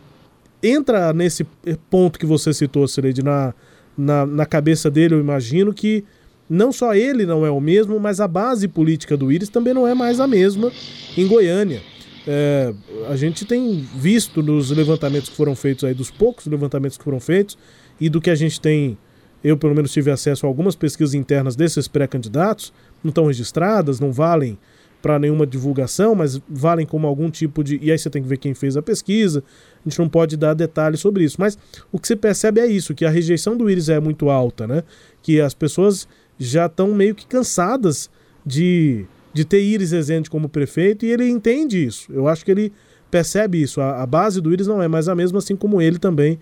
entra 0.61 1.13
nesse 1.13 1.45
ponto 1.89 2.19
que 2.19 2.25
você 2.25 2.53
citou, 2.53 2.85
Sileide, 2.85 3.23
na, 3.23 3.53
na, 3.97 4.25
na 4.25 4.45
cabeça 4.45 4.91
dele, 4.91 5.15
eu 5.15 5.19
imagino 5.21 5.73
que 5.73 6.03
não 6.49 6.71
só 6.71 6.95
ele 6.95 7.25
não 7.25 7.45
é 7.45 7.51
o 7.51 7.59
mesmo, 7.61 7.99
mas 7.99 8.19
a 8.19 8.27
base 8.27 8.67
política 8.67 9.15
do 9.15 9.31
Iris 9.31 9.49
também 9.49 9.73
não 9.73 9.87
é 9.87 9.93
mais 9.93 10.19
a 10.19 10.27
mesma 10.27 10.71
em 11.15 11.27
Goiânia. 11.27 11.81
É, 12.27 12.73
a 13.07 13.15
gente 13.15 13.45
tem 13.45 13.87
visto 13.95 14.41
nos 14.41 14.71
levantamentos 14.71 15.29
que 15.29 15.35
foram 15.35 15.55
feitos 15.55 15.83
aí, 15.83 15.93
dos 15.93 16.11
poucos 16.11 16.47
levantamentos 16.47 16.97
que 16.97 17.03
foram 17.03 17.19
feitos, 17.19 17.57
e 17.99 18.09
do 18.09 18.19
que 18.19 18.29
a 18.29 18.35
gente 18.35 18.59
tem, 18.59 18.97
eu 19.43 19.57
pelo 19.57 19.75
menos 19.75 19.91
tive 19.91 20.09
acesso 20.11 20.45
a 20.45 20.49
algumas 20.49 20.75
pesquisas 20.75 21.13
internas 21.13 21.55
desses 21.55 21.87
pré-candidatos, 21.87 22.73
não 23.03 23.09
estão 23.09 23.25
registradas, 23.27 23.99
não 23.99 24.11
valem 24.11 24.57
para 25.01 25.17
nenhuma 25.17 25.47
divulgação, 25.47 26.13
mas 26.13 26.41
valem 26.49 26.85
como 26.85 27.07
algum 27.07 27.29
tipo 27.29 27.63
de. 27.63 27.79
E 27.81 27.91
aí 27.91 27.97
você 27.97 28.09
tem 28.09 28.21
que 28.21 28.27
ver 28.27 28.37
quem 28.37 28.53
fez 28.53 28.75
a 28.75 28.81
pesquisa. 28.81 29.43
A 29.85 29.89
gente 29.89 29.97
não 29.97 30.09
pode 30.09 30.35
dar 30.35 30.53
detalhes 30.53 30.99
sobre 30.99 31.23
isso. 31.23 31.37
Mas 31.39 31.57
o 31.91 31.97
que 31.97 32.07
você 32.07 32.15
percebe 32.15 32.59
é 32.59 32.67
isso: 32.67 32.93
que 32.93 33.05
a 33.05 33.09
rejeição 33.09 33.55
do 33.55 33.69
Íris 33.69 33.89
é 33.89 33.99
muito 33.99 34.29
alta, 34.29 34.67
né? 34.67 34.83
Que 35.21 35.39
as 35.39 35.53
pessoas 35.53 36.07
já 36.39 36.65
estão 36.65 36.93
meio 36.93 37.13
que 37.13 37.27
cansadas 37.27 38.09
de, 38.45 39.05
de 39.33 39.43
ter 39.43 39.61
Íris 39.61 39.91
Rezende 39.91 40.29
como 40.29 40.47
prefeito 40.47 41.05
e 41.05 41.11
ele 41.11 41.29
entende 41.29 41.83
isso. 41.85 42.11
Eu 42.11 42.27
acho 42.27 42.45
que 42.45 42.51
ele 42.51 42.71
percebe 43.11 43.61
isso. 43.61 43.81
A, 43.81 44.01
a 44.01 44.05
base 44.05 44.39
do 44.39 44.51
Íris 44.51 44.67
não 44.67 44.81
é 44.81 44.87
mais 44.87 45.09
a 45.09 45.15
mesma, 45.15 45.39
assim 45.39 45.55
como 45.55 45.81
ele 45.81 45.99
também 45.99 46.39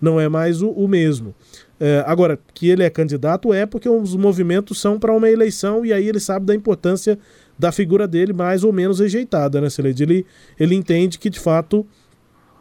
não 0.00 0.18
é 0.18 0.28
mais 0.28 0.62
o, 0.62 0.70
o 0.70 0.88
mesmo. 0.88 1.34
É, 1.78 2.02
agora, 2.06 2.38
que 2.54 2.68
ele 2.68 2.82
é 2.82 2.90
candidato 2.90 3.52
é 3.52 3.66
porque 3.66 3.88
os 3.88 4.14
movimentos 4.16 4.80
são 4.80 4.98
para 4.98 5.14
uma 5.14 5.28
eleição 5.28 5.84
e 5.84 5.92
aí 5.92 6.08
ele 6.08 6.20
sabe 6.20 6.46
da 6.46 6.54
importância 6.54 7.18
da 7.58 7.70
figura 7.70 8.08
dele 8.08 8.32
mais 8.32 8.64
ou 8.64 8.72
menos 8.72 9.00
rejeitada, 9.00 9.60
né, 9.60 9.68
Celede? 9.68 10.02
Ele, 10.02 10.26
ele 10.58 10.74
entende 10.74 11.18
que, 11.18 11.28
de 11.28 11.38
fato, 11.38 11.86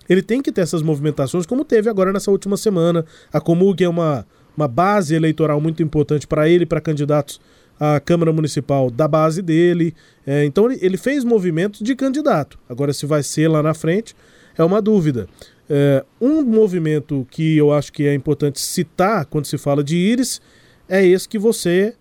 ele 0.09 0.21
tem 0.21 0.41
que 0.41 0.51
ter 0.51 0.61
essas 0.61 0.81
movimentações, 0.81 1.45
como 1.45 1.63
teve 1.63 1.89
agora 1.89 2.11
nessa 2.11 2.31
última 2.31 2.57
semana. 2.57 3.05
A 3.31 3.39
Comug 3.39 3.81
é 3.83 3.87
uma, 3.87 4.25
uma 4.55 4.67
base 4.67 5.15
eleitoral 5.15 5.59
muito 5.61 5.81
importante 5.81 6.27
para 6.27 6.49
ele, 6.49 6.65
para 6.65 6.81
candidatos 6.81 7.39
à 7.79 7.99
Câmara 7.99 8.33
Municipal 8.33 8.91
da 8.91 9.07
base 9.07 9.41
dele. 9.41 9.95
É, 10.25 10.43
então 10.45 10.69
ele, 10.71 10.97
fez 10.97 11.23
movimentos 11.23 11.81
de 11.81 11.95
candidato. 11.95 12.59
Agora, 12.67 12.91
se 12.91 13.05
vai 13.05 13.23
ser 13.23 13.47
lá 13.47 13.63
na 13.63 13.73
frente, 13.73 14.15
é 14.57 14.63
uma 14.63 14.81
dúvida. 14.81 15.27
É, 15.69 16.03
um 16.19 16.43
movimento 16.43 17.25
que 17.29 17.57
eu 17.57 17.71
acho 17.71 17.93
que 17.93 18.05
é 18.05 18.13
importante 18.13 18.59
citar 18.59 19.25
quando 19.25 19.45
se 19.45 19.57
fala 19.57 19.83
de 19.83 19.95
Íris 19.95 20.41
é 20.87 21.05
esse 21.05 21.29
que 21.29 21.37
você 21.37 21.93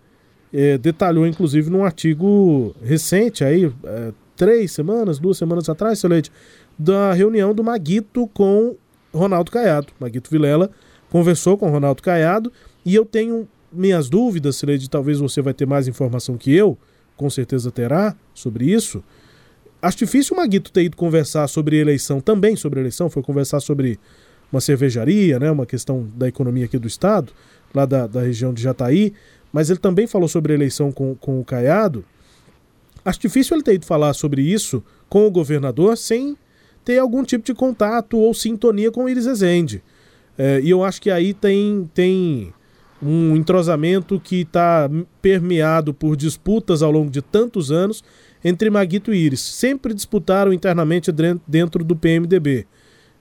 é, 0.52 0.78
detalhou, 0.78 1.26
inclusive, 1.26 1.70
num 1.70 1.84
artigo 1.84 2.74
recente, 2.82 3.44
aí, 3.44 3.70
é, 3.84 4.12
três 4.34 4.72
semanas, 4.72 5.18
duas 5.18 5.36
semanas 5.36 5.68
atrás, 5.68 5.98
seu 5.98 6.08
Leite, 6.08 6.32
da 6.78 7.12
reunião 7.12 7.52
do 7.52 7.62
Maguito 7.62 8.26
com 8.28 8.76
Ronaldo 9.12 9.50
Caiado. 9.50 9.88
Maguito 10.00 10.30
Vilela 10.30 10.70
conversou 11.10 11.56
com 11.56 11.70
Ronaldo 11.70 12.02
Caiado 12.02 12.52
e 12.84 12.94
eu 12.94 13.04
tenho 13.04 13.48
minhas 13.72 14.08
dúvidas, 14.08 14.56
Sileide, 14.56 14.88
talvez 14.88 15.18
você 15.18 15.42
vai 15.42 15.52
ter 15.52 15.66
mais 15.66 15.88
informação 15.88 16.36
que 16.36 16.54
eu, 16.54 16.76
com 17.16 17.28
certeza 17.28 17.70
terá 17.70 18.16
sobre 18.32 18.64
isso. 18.64 19.02
Acho 19.80 19.98
difícil 19.98 20.34
o 20.34 20.40
Maguito 20.40 20.72
ter 20.72 20.84
ido 20.84 20.96
conversar 20.96 21.46
sobre 21.48 21.76
eleição, 21.76 22.20
também 22.20 22.56
sobre 22.56 22.80
eleição, 22.80 23.10
foi 23.10 23.22
conversar 23.22 23.60
sobre 23.60 23.98
uma 24.50 24.60
cervejaria, 24.60 25.38
né, 25.38 25.50
uma 25.50 25.66
questão 25.66 26.08
da 26.16 26.26
economia 26.26 26.64
aqui 26.64 26.78
do 26.78 26.88
estado, 26.88 27.32
lá 27.74 27.84
da, 27.84 28.06
da 28.06 28.22
região 28.22 28.52
de 28.52 28.62
Jataí 28.62 29.12
mas 29.52 29.70
ele 29.70 29.78
também 29.78 30.06
falou 30.06 30.28
sobre 30.28 30.52
eleição 30.52 30.92
com, 30.92 31.14
com 31.14 31.40
o 31.40 31.44
Caiado. 31.44 32.04
Acho 33.04 33.20
difícil 33.20 33.56
ele 33.56 33.64
ter 33.64 33.74
ido 33.74 33.86
falar 33.86 34.12
sobre 34.12 34.42
isso 34.42 34.82
com 35.08 35.26
o 35.26 35.30
governador 35.30 35.96
sem 35.96 36.36
ter 36.84 36.98
algum 36.98 37.24
tipo 37.24 37.44
de 37.44 37.54
contato 37.54 38.18
ou 38.18 38.32
sintonia 38.34 38.90
com 38.90 39.04
o 39.04 39.08
Iris 39.08 39.26
Rezende. 39.26 39.82
É, 40.38 40.60
e 40.62 40.70
eu 40.70 40.84
acho 40.84 41.02
que 41.02 41.10
aí 41.10 41.34
tem, 41.34 41.90
tem 41.92 42.54
um 43.02 43.36
entrosamento 43.36 44.20
que 44.20 44.42
está 44.42 44.88
permeado 45.20 45.92
por 45.92 46.16
disputas 46.16 46.80
ao 46.80 46.92
longo 46.92 47.10
de 47.10 47.20
tantos 47.20 47.72
anos 47.72 48.04
entre 48.44 48.70
Maguito 48.70 49.12
e 49.12 49.18
Iris. 49.18 49.40
Sempre 49.40 49.92
disputaram 49.92 50.52
internamente 50.52 51.10
dentro 51.46 51.82
do 51.82 51.96
PMDB, 51.96 52.66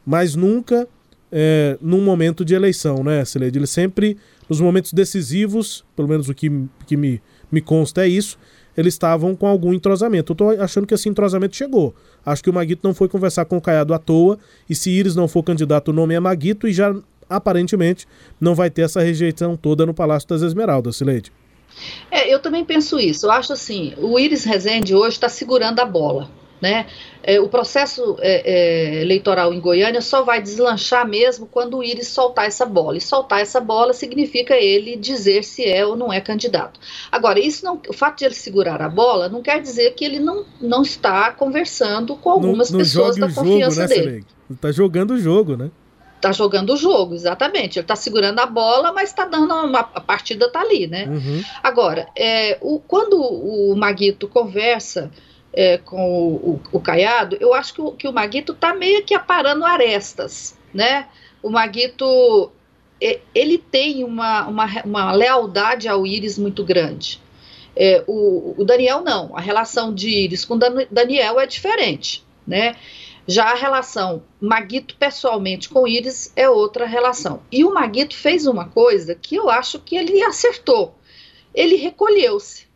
mas 0.06 0.36
nunca 0.36 0.88
é, 1.32 1.78
num 1.82 2.02
momento 2.02 2.46
de 2.46 2.54
eleição, 2.54 3.04
né, 3.04 3.26
Celede? 3.26 3.60
Ele 3.60 3.68
sempre, 3.68 4.18
nos 4.48 4.62
momentos 4.62 4.94
decisivos, 4.94 5.84
pelo 5.96 6.08
menos 6.08 6.30
o 6.30 6.34
que, 6.34 6.50
que 6.86 6.96
me, 6.96 7.22
me 7.52 7.62
consta 7.62 8.06
é 8.06 8.08
isso, 8.08 8.38
eles 8.76 8.94
estavam 8.94 9.36
com 9.36 9.48
algum 9.48 9.74
entrosamento. 9.74 10.32
Eu 10.32 10.34
estou 10.34 10.50
achando 10.62 10.86
que 10.86 10.94
esse 10.94 11.10
entrosamento 11.10 11.56
chegou. 11.56 11.96
Acho 12.28 12.44
que 12.44 12.50
o 12.50 12.54
Maguito 12.54 12.86
não 12.86 12.94
foi 12.94 13.08
conversar 13.08 13.46
com 13.46 13.56
o 13.56 13.62
Caiado 13.62 13.94
à 13.94 13.98
toa, 13.98 14.38
e 14.70 14.76
se 14.76 14.92
Iris 14.92 15.16
não 15.16 15.30
for 15.30 15.42
candidato, 15.44 15.92
o 15.92 15.94
nome 15.94 16.14
é 16.14 16.20
Maguito, 16.20 16.68
e 16.68 16.74
já 16.74 16.94
aparentemente 17.30 18.06
não 18.40 18.54
vai 18.54 18.70
ter 18.70 18.82
essa 18.82 19.02
rejeição 19.02 19.56
toda 19.56 19.86
no 19.86 19.94
Palácio 19.94 20.28
das 20.28 20.42
Esmeraldas, 20.42 20.98
Sileide. 20.98 21.32
É, 22.12 22.34
eu 22.34 22.40
também 22.42 22.66
penso 22.66 23.00
isso. 23.00 23.28
Eu 23.28 23.32
acho 23.32 23.54
assim, 23.54 23.94
o 23.98 24.20
Iris 24.20 24.44
Rezende 24.44 24.94
hoje 24.94 25.16
está 25.16 25.30
segurando 25.30 25.80
a 25.80 25.86
bola. 25.86 26.30
Né? 26.60 26.88
É, 27.22 27.40
o 27.40 27.48
processo 27.48 28.18
é, 28.20 28.42
é, 28.46 29.02
eleitoral 29.02 29.54
em 29.54 29.60
Goiânia 29.60 30.02
só 30.02 30.24
vai 30.24 30.42
deslanchar 30.42 31.08
mesmo 31.08 31.46
quando 31.46 31.78
o 31.78 31.84
Iris 31.84 32.08
soltar 32.08 32.48
essa 32.48 32.66
bola. 32.66 32.98
E 32.98 33.02
soltar 33.02 33.42
essa 33.42 33.60
bola 33.60 33.94
significa 33.94 34.56
ele 34.56 34.96
dizer 34.96 35.44
se 35.44 35.64
é 35.64 35.86
ou 35.86 35.96
não 35.96 36.12
é 36.12 36.20
candidato. 36.20 36.80
Agora, 37.12 37.40
isso 37.40 37.64
não, 37.64 37.80
o 37.88 37.94
fato 37.94 38.20
de 38.20 38.26
ele 38.26 38.34
segurar 38.34 38.82
a 38.82 38.90
bola 38.90 39.30
não 39.30 39.42
quer 39.42 39.62
dizer 39.62 39.94
que 39.94 40.04
ele 40.04 40.20
não, 40.20 40.46
não 40.60 40.82
está 40.82 41.32
conversando 41.32 42.16
com 42.16 42.30
algumas 42.32 42.72
não, 42.72 42.80
não 42.80 42.86
pessoas 42.86 43.16
da 43.18 43.28
confiança 43.32 43.88
jogo, 43.88 43.94
né, 43.94 44.12
dele. 44.12 44.26
Está 44.50 44.72
jogando 44.72 45.12
o 45.12 45.20
jogo, 45.20 45.56
né? 45.56 45.70
Tá 46.20 46.32
jogando 46.32 46.74
o 46.74 46.78
jogo, 46.78 47.14
exatamente. 47.14 47.78
Ele 47.78 47.86
tá 47.86 47.96
segurando 47.96 48.40
a 48.40 48.46
bola, 48.48 48.92
mas 48.92 49.14
tá 49.14 49.26
dando 49.26 49.54
uma, 49.54 49.80
a 49.80 50.02
partida 50.02 50.50
tá 50.50 50.62
ali, 50.62 50.88
né? 50.88 51.06
Uhum. 51.08 51.44
Agora, 51.62 52.08
é, 52.18 52.58
o, 52.62 52.80
quando 52.80 53.22
o 53.22 53.76
Maguito 53.76 54.28
conversa 54.28 55.12
é, 55.58 55.80
com 55.80 56.34
o, 56.36 56.62
o, 56.72 56.80
Caiado, 56.80 57.36
eu 57.40 57.52
acho 57.52 57.74
que 57.74 57.82
o, 57.82 57.92
que 57.92 58.08
o 58.08 58.14
Maguito 58.14 58.54
tá 58.54 58.76
meio 58.76 59.04
que 59.04 59.16
aparando 59.16 59.66
arestas, 59.66 60.56
né? 60.72 61.08
O 61.42 61.50
Maguito 61.50 62.52
é, 63.02 63.20
ele 63.34 63.58
tem 63.58 64.04
uma, 64.04 64.48
uma, 64.48 64.68
uma, 64.86 65.12
lealdade 65.12 65.88
ao 65.88 66.06
Íris 66.06 66.38
muito 66.38 66.64
grande. 66.64 67.20
É, 67.76 68.04
o, 68.06 68.54
o, 68.56 68.64
Daniel 68.64 69.02
não, 69.02 69.36
a 69.36 69.42
relação 69.42 69.92
de 69.92 70.08
Íris 70.08 70.46
com 70.46 70.60
Daniel 70.92 71.40
é 71.40 71.48
diferente, 71.48 72.24
né? 72.46 72.76
Já 73.28 73.46
a 73.46 73.56
relação 73.56 74.22
Maguito 74.40 74.96
pessoalmente 74.96 75.70
com 75.70 75.88
Iris 75.88 76.32
é 76.36 76.48
outra 76.48 76.86
relação. 76.86 77.42
E 77.52 77.66
o 77.66 77.74
Maguito 77.74 78.16
fez 78.16 78.46
uma 78.46 78.70
coisa 78.70 79.16
que 79.16 79.36
eu 79.36 79.50
acho 79.50 79.80
que 79.80 79.98
ele 79.98 80.22
acertou. 80.22 80.94
Ele 81.52 81.78
recolheu-se. 81.78 82.67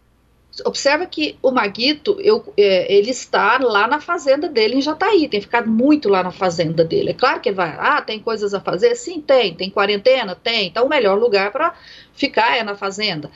Observa 0.65 1.05
que 1.05 1.38
o 1.41 1.50
Maguito, 1.50 2.17
eu, 2.20 2.43
é, 2.58 2.93
ele 2.93 3.10
está 3.10 3.58
lá 3.58 3.88
na 3.88 4.01
fazenda 4.01 4.50
dele 4.50 4.75
em 4.75 4.81
Jataí, 4.81 5.29
tem 5.29 5.39
ficado 5.39 5.70
muito 5.70 6.10
lá 6.10 6.22
na 6.22 6.31
fazenda 6.31 6.84
dele. 6.84 7.12
É 7.12 7.13
claro 7.13 7.39
que 7.39 7.51
vai, 7.51 7.74
ah, 7.79 8.01
tem 8.01 8.20
coisas 8.20 8.53
a 8.53 8.60
fazer? 8.60 8.96
Sim, 8.96 9.22
tem. 9.22 9.55
Tem 9.55 9.70
quarentena? 9.70 10.36
Tem. 10.36 10.67
Então, 10.67 10.86
o 10.86 10.89
melhor 10.89 11.17
lugar 11.17 11.51
para 11.51 11.74
ficar 12.13 12.58
é 12.58 12.63
na 12.63 12.75
fazenda. 12.75 13.31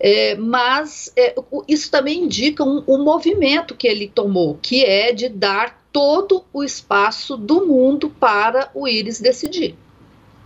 É, 0.00 0.34
mas 0.36 1.12
é, 1.16 1.34
isso 1.66 1.90
também 1.90 2.24
indica 2.24 2.64
um, 2.64 2.82
um 2.86 3.02
movimento 3.02 3.74
que 3.74 3.86
ele 3.86 4.08
tomou, 4.08 4.58
que 4.60 4.84
é 4.84 5.12
de 5.12 5.28
dar 5.28 5.80
todo 5.92 6.44
o 6.52 6.62
espaço 6.62 7.36
do 7.36 7.66
mundo 7.66 8.08
para 8.08 8.70
o 8.74 8.86
Íris 8.86 9.20
decidir. 9.20 9.76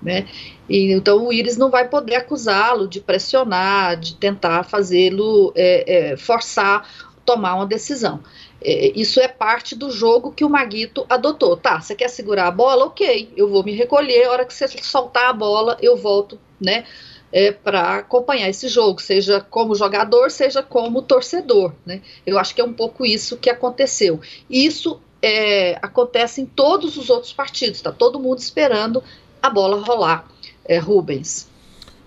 Né? 0.03 0.27
E, 0.69 0.93
então 0.93 1.25
o 1.25 1.33
Íris 1.33 1.57
não 1.57 1.71
vai 1.71 1.89
poder 1.89 2.17
acusá-lo 2.17 2.89
de 2.89 3.01
pressionar, 3.01 3.97
de 3.99 4.17
tentar 4.17 4.65
fazê-lo 4.65 5.53
é, 5.55 6.11
é, 6.13 6.17
forçar 6.17 6.87
tomar 7.25 7.55
uma 7.55 7.67
decisão. 7.67 8.21
É, 8.61 8.93
isso 8.95 9.21
é 9.21 9.29
parte 9.29 9.75
do 9.75 9.91
jogo 9.91 10.33
que 10.33 10.45
o 10.45 10.51
Maguito 10.51 11.05
adotou. 11.09 11.57
Tá, 11.57 11.81
você 11.81 11.95
quer 11.95 12.09
segurar 12.09 12.47
a 12.47 12.51
bola? 12.51 12.87
Ok, 12.87 13.33
eu 13.37 13.49
vou 13.49 13.65
me 13.65 13.73
recolher. 13.73 14.25
A 14.25 14.31
hora 14.31 14.45
que 14.45 14.55
você 14.55 14.69
soltar 14.69 15.31
a 15.31 15.33
bola, 15.33 15.77
eu 15.81 15.97
volto, 15.97 16.39
né? 16.61 16.85
É, 17.33 17.51
para 17.51 17.99
acompanhar 17.99 18.51
esse 18.51 18.69
jogo, 18.69 19.01
seja 19.01 19.41
como 19.41 19.75
jogador, 19.75 20.31
seja 20.31 20.63
como 20.63 21.01
torcedor. 21.01 21.73
Né? 21.87 22.03
Eu 22.27 22.39
acho 22.39 22.55
que 22.55 22.61
é 22.61 22.65
um 22.65 22.75
pouco 22.75 23.07
isso 23.07 23.39
que 23.39 23.49
aconteceu. 23.49 24.21
Isso 24.51 25.01
é, 25.23 25.79
acontece 25.81 26.43
em 26.43 26.47
todos 26.47 26.99
os 26.99 27.09
outros 27.09 27.33
partidos. 27.33 27.79
Está 27.79 27.91
todo 27.91 28.21
mundo 28.21 28.39
esperando 28.39 29.03
a 29.43 29.51
bola 29.51 29.85
rolar. 29.85 30.25
É, 30.65 30.79
Rubens. 30.79 31.49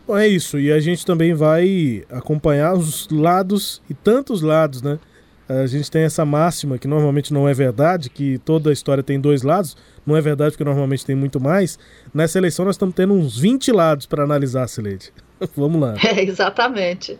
Bom, 0.07 0.17
é 0.17 0.27
isso. 0.27 0.59
E 0.59 0.71
a 0.71 0.79
gente 0.79 1.05
também 1.05 1.33
vai 1.33 2.05
acompanhar 2.09 2.73
os 2.73 3.09
lados 3.09 3.81
e 3.89 3.93
tantos 3.93 4.41
lados, 4.41 4.81
né? 4.81 4.99
A 5.47 5.67
gente 5.67 5.91
tem 5.91 6.03
essa 6.03 6.25
máxima 6.25 6.77
que 6.79 6.87
normalmente 6.87 7.31
não 7.31 7.47
é 7.47 7.53
verdade, 7.53 8.09
que 8.09 8.39
toda 8.39 8.71
a 8.71 8.73
história 8.73 9.03
tem 9.03 9.19
dois 9.19 9.43
lados. 9.43 9.77
Não 10.05 10.17
é 10.17 10.21
verdade 10.21 10.51
porque 10.51 10.63
normalmente 10.63 11.05
tem 11.05 11.15
muito 11.15 11.39
mais. 11.39 11.77
Nessa 12.13 12.39
eleição 12.39 12.65
nós 12.65 12.75
estamos 12.75 12.95
tendo 12.95 13.13
uns 13.13 13.37
20 13.37 13.71
lados 13.71 14.05
para 14.07 14.23
analisar, 14.23 14.67
Sileide. 14.67 15.13
Vamos 15.55 15.79
lá. 15.79 15.95
É, 16.03 16.23
exatamente. 16.23 17.19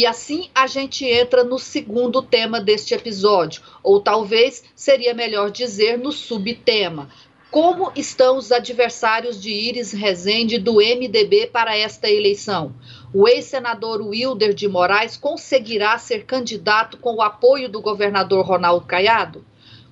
E 0.00 0.06
assim 0.06 0.48
a 0.54 0.66
gente 0.66 1.04
entra 1.04 1.44
no 1.44 1.58
segundo 1.58 2.22
tema 2.22 2.58
deste 2.58 2.94
episódio, 2.94 3.60
ou 3.82 4.00
talvez 4.00 4.64
seria 4.74 5.12
melhor 5.12 5.50
dizer 5.50 5.98
no 5.98 6.10
subtema. 6.10 7.10
Como 7.50 7.92
estão 7.94 8.38
os 8.38 8.50
adversários 8.50 9.38
de 9.38 9.50
Iris 9.50 9.92
Rezende 9.92 10.56
do 10.56 10.76
MDB 10.76 11.48
para 11.48 11.76
esta 11.76 12.08
eleição? 12.08 12.74
O 13.12 13.28
ex-senador 13.28 14.00
Wilder 14.00 14.54
de 14.54 14.66
Moraes 14.66 15.18
conseguirá 15.18 15.98
ser 15.98 16.24
candidato 16.24 16.96
com 16.96 17.16
o 17.16 17.20
apoio 17.20 17.68
do 17.68 17.82
governador 17.82 18.46
Ronaldo 18.46 18.86
Caiado? 18.86 19.44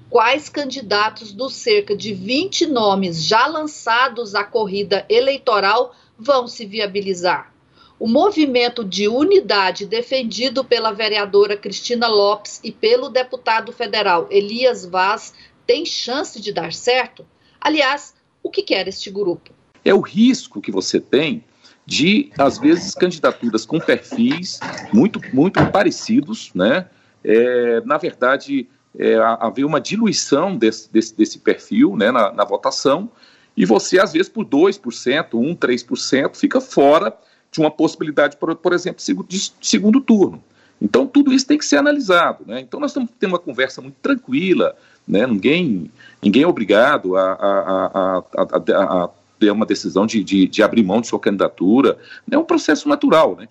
Quais 0.08 0.48
candidatos 0.48 1.32
dos 1.32 1.52
cerca 1.52 1.94
de 1.94 2.14
20 2.14 2.64
nomes 2.64 3.22
já 3.22 3.46
lançados 3.46 4.34
à 4.34 4.42
corrida 4.42 5.04
eleitoral 5.10 5.94
vão 6.18 6.48
se 6.48 6.64
viabilizar? 6.64 7.57
O 7.98 8.06
movimento 8.06 8.84
de 8.84 9.08
unidade 9.08 9.84
defendido 9.84 10.64
pela 10.64 10.92
vereadora 10.92 11.56
Cristina 11.56 12.06
Lopes 12.06 12.60
e 12.62 12.70
pelo 12.70 13.08
deputado 13.08 13.72
federal 13.72 14.28
Elias 14.30 14.86
Vaz 14.86 15.34
tem 15.66 15.84
chance 15.84 16.40
de 16.40 16.52
dar 16.52 16.72
certo? 16.72 17.26
Aliás, 17.60 18.14
o 18.40 18.50
que 18.50 18.62
quer 18.62 18.86
este 18.86 19.10
grupo? 19.10 19.50
É 19.84 19.92
o 19.92 20.00
risco 20.00 20.60
que 20.60 20.70
você 20.70 21.00
tem 21.00 21.44
de, 21.84 22.30
às 22.38 22.58
vezes, 22.58 22.94
candidaturas 22.94 23.66
com 23.66 23.80
perfis 23.80 24.60
muito, 24.92 25.20
muito 25.32 25.64
parecidos, 25.72 26.52
né? 26.54 26.88
É, 27.24 27.80
na 27.84 27.98
verdade, 27.98 28.68
é, 28.96 29.16
haver 29.40 29.64
uma 29.64 29.80
diluição 29.80 30.56
desse, 30.56 30.92
desse, 30.92 31.16
desse 31.16 31.38
perfil 31.40 31.96
né, 31.96 32.12
na, 32.12 32.32
na 32.32 32.44
votação, 32.44 33.10
e 33.56 33.64
você, 33.64 33.98
às 33.98 34.12
vezes, 34.12 34.28
por 34.28 34.44
2%, 34.44 35.30
1%, 35.30 35.58
3%, 35.58 36.36
fica 36.36 36.60
fora 36.60 37.16
de 37.50 37.60
uma 37.60 37.70
possibilidade, 37.70 38.36
por, 38.36 38.54
por 38.56 38.72
exemplo, 38.72 39.02
de 39.26 39.52
segundo 39.60 40.00
turno. 40.00 40.42
Então, 40.80 41.06
tudo 41.06 41.32
isso 41.32 41.46
tem 41.46 41.58
que 41.58 41.64
ser 41.64 41.76
analisado. 41.76 42.44
Né? 42.46 42.60
Então, 42.60 42.78
nós 42.78 42.90
estamos 42.90 43.10
tendo 43.18 43.32
uma 43.32 43.38
conversa 43.38 43.80
muito 43.80 43.96
tranquila, 44.00 44.76
né? 45.06 45.26
ninguém, 45.26 45.90
ninguém 46.22 46.42
é 46.42 46.46
obrigado 46.46 47.16
a, 47.16 47.32
a, 47.32 48.22
a, 48.36 49.04
a 49.04 49.10
ter 49.38 49.50
uma 49.50 49.66
decisão 49.66 50.06
de, 50.06 50.22
de, 50.22 50.46
de, 50.48 50.62
abrir 50.62 50.82
mão 50.82 51.00
de 51.00 51.08
sua 51.08 51.18
candidatura. 51.18 51.98
É 52.30 52.38
um 52.38 52.44
processo 52.44 52.88
natural. 52.88 53.36
Né? 53.36 53.48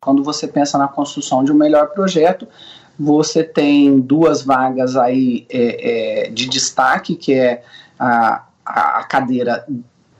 Quando 0.00 0.22
você 0.22 0.46
pensa 0.46 0.78
na 0.78 0.88
construção 0.88 1.42
de 1.44 1.52
um 1.52 1.56
melhor 1.56 1.88
projeto, 1.88 2.46
você 2.98 3.42
tem 3.42 3.98
duas 3.98 4.42
vagas 4.42 4.96
aí 4.96 5.46
é, 5.48 6.26
é, 6.26 6.30
de 6.30 6.48
destaque, 6.48 7.16
que 7.16 7.32
é 7.32 7.64
a, 7.98 8.44
a 8.64 9.04
cadeira 9.04 9.66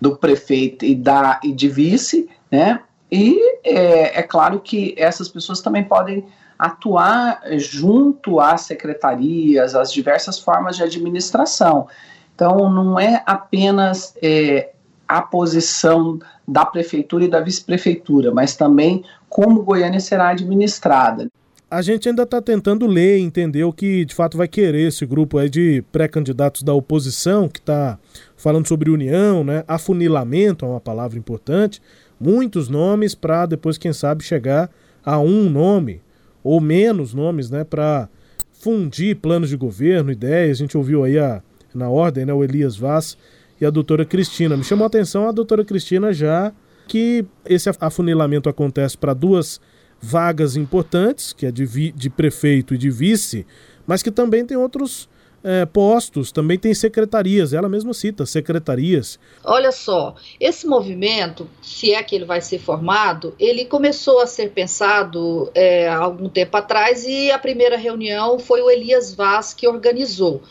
do 0.01 0.17
prefeito 0.17 0.85
e, 0.85 0.95
da, 0.95 1.39
e 1.45 1.53
de 1.53 1.69
vice, 1.69 2.29
né? 2.51 2.81
E 3.11 3.39
é, 3.65 4.21
é 4.21 4.23
claro 4.23 4.61
que 4.61 4.95
essas 4.97 5.29
pessoas 5.29 5.61
também 5.61 5.85
podem 5.85 6.25
atuar 6.59 7.41
junto 7.57 8.39
às 8.39 8.63
secretarias, 8.63 9.75
às 9.75 9.93
diversas 9.93 10.39
formas 10.39 10.77
de 10.77 10.83
administração. 10.83 11.89
Então, 12.35 12.71
não 12.71 13.01
é 13.01 13.23
apenas 13.27 14.15
é, 14.23 14.71
a 15.09 15.23
posição 15.23 16.19
da 16.47 16.65
prefeitura 16.65 17.25
e 17.25 17.29
da 17.29 17.41
vice-prefeitura, 17.41 18.33
mas 18.33 18.57
também 18.57 19.05
como 19.29 19.63
Goiânia 19.63 20.01
será 20.01 20.29
administrada. 20.29 21.29
A 21.71 21.83
gente 21.83 22.09
ainda 22.09 22.25
está 22.25 22.43
tentando 22.43 22.87
ler 22.87 23.19
e 23.19 23.23
entender 23.23 23.63
o 23.63 23.73
que 23.73 24.05
de 24.05 24.15
fato 24.15 24.37
vai 24.37 24.49
querer 24.49 24.89
esse 24.89 25.07
grupo 25.07 25.39
aí 25.39 25.49
de 25.49 25.85
pré-candidatos 25.93 26.63
da 26.63 26.75
oposição, 26.75 27.49
que 27.49 27.61
está 27.61 27.97
falando 28.37 28.67
sobre 28.67 28.91
união, 28.91 29.45
né? 29.45 29.63
Afunilamento 29.69 30.65
é 30.65 30.69
uma 30.69 30.81
palavra 30.81 31.17
importante. 31.17 31.81
Muitos 32.21 32.69
nomes 32.69 33.15
para 33.15 33.47
depois, 33.47 33.79
quem 33.79 33.93
sabe, 33.93 34.23
chegar 34.23 34.71
a 35.03 35.19
um 35.19 35.49
nome 35.49 36.03
ou 36.45 36.61
menos 36.61 37.15
nomes, 37.15 37.51
né? 37.51 37.65
Para 37.65 38.09
fundir 38.53 39.17
planos 39.17 39.49
de 39.49 39.57
governo, 39.57 40.13
ideias. 40.13 40.59
A 40.59 40.61
gente 40.61 40.77
ouviu 40.77 41.03
aí 41.03 41.19
a, 41.19 41.43
na 41.75 41.89
ordem, 41.89 42.27
né? 42.27 42.33
O 42.33 42.45
Elias 42.45 42.77
Vaz 42.77 43.17
e 43.61 43.67
a 43.67 43.71
doutora 43.71 44.05
Cristina. 44.05 44.57
Me 44.57 44.65
chamou 44.65 44.85
a 44.85 44.87
atenção 44.87 45.29
a 45.29 45.33
doutora 45.33 45.65
Cristina 45.65 46.13
já 46.13 46.53
que 46.87 47.25
esse 47.47 47.71
afunilamento 47.81 48.49
acontece 48.49 48.99
para 48.99 49.15
duas 49.15 49.61
vagas 50.01 50.57
importantes, 50.57 51.33
que 51.33 51.47
é 51.47 51.53
de, 51.53 51.65
vi, 51.65 51.93
de 51.93 52.09
prefeito 52.09 52.75
e 52.75 52.79
de 52.79 52.91
vice, 52.91 53.47
mas 53.87 54.03
que 54.03 54.11
também 54.11 54.45
tem 54.45 54.57
outros 54.57 55.09
é, 55.43 55.65
postos, 55.65 56.31
também 56.31 56.59
tem 56.59 56.75
secretarias, 56.75 57.53
ela 57.53 57.69
mesma 57.69 57.95
cita 57.95 58.27
secretarias. 58.27 59.19
Olha 59.45 59.73
só, 59.73 60.15
esse 60.39 60.67
movimento, 60.67 61.49
se 61.63 61.93
é 61.93 62.03
que 62.03 62.15
ele 62.15 62.25
vai 62.25 62.41
ser 62.41 62.59
formado, 62.59 63.35
ele 63.39 63.65
começou 63.65 64.21
a 64.21 64.27
ser 64.27 64.51
pensado 64.51 65.51
é, 65.55 65.89
há 65.89 65.97
algum 65.97 66.29
tempo 66.29 66.57
atrás 66.57 67.05
e 67.07 67.31
a 67.31 67.39
primeira 67.39 67.77
reunião 67.77 68.39
foi 68.39 68.61
o 68.61 68.71
Elias 68.71 69.15
Vaz 69.15 69.55
que 69.55 69.67
organizou. 69.67 70.43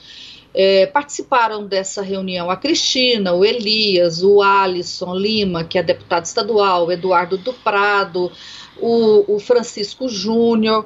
É, 0.52 0.88
participaram 0.88 1.68
dessa 1.68 2.02
reunião 2.02 2.50
a 2.50 2.58
Cristina, 2.58 3.34
o 3.34 3.46
Elias, 3.46 4.24
o 4.24 4.42
Alisson 4.42 5.14
Lima, 5.14 5.64
que 5.64 5.78
é 5.78 5.84
deputado 5.84 6.26
estadual, 6.26 6.88
o 6.88 6.92
Eduardo 6.92 7.38
do 7.38 7.54
Prado, 7.54 8.32
o, 8.82 9.36
o 9.36 9.40
Francisco 9.40 10.10
Júnior. 10.10 10.86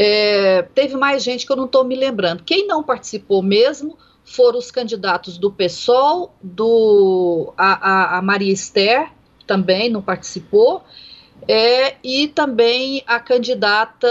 É, 0.00 0.62
teve 0.76 0.96
mais 0.96 1.24
gente 1.24 1.44
que 1.44 1.50
eu 1.50 1.56
não 1.56 1.64
estou 1.64 1.82
me 1.82 1.96
lembrando. 1.96 2.44
Quem 2.44 2.68
não 2.68 2.84
participou 2.84 3.42
mesmo 3.42 3.98
foram 4.22 4.56
os 4.56 4.70
candidatos 4.70 5.38
do 5.38 5.50
PSOL, 5.50 6.36
do, 6.40 7.52
a, 7.58 8.18
a, 8.18 8.22
Maria 8.22 8.52
Esther, 8.52 9.10
também 9.44 9.90
não 9.90 10.00
participou, 10.00 10.84
é, 11.48 11.96
e 12.04 12.28
também 12.28 13.02
a 13.08 13.18
candidata 13.18 14.08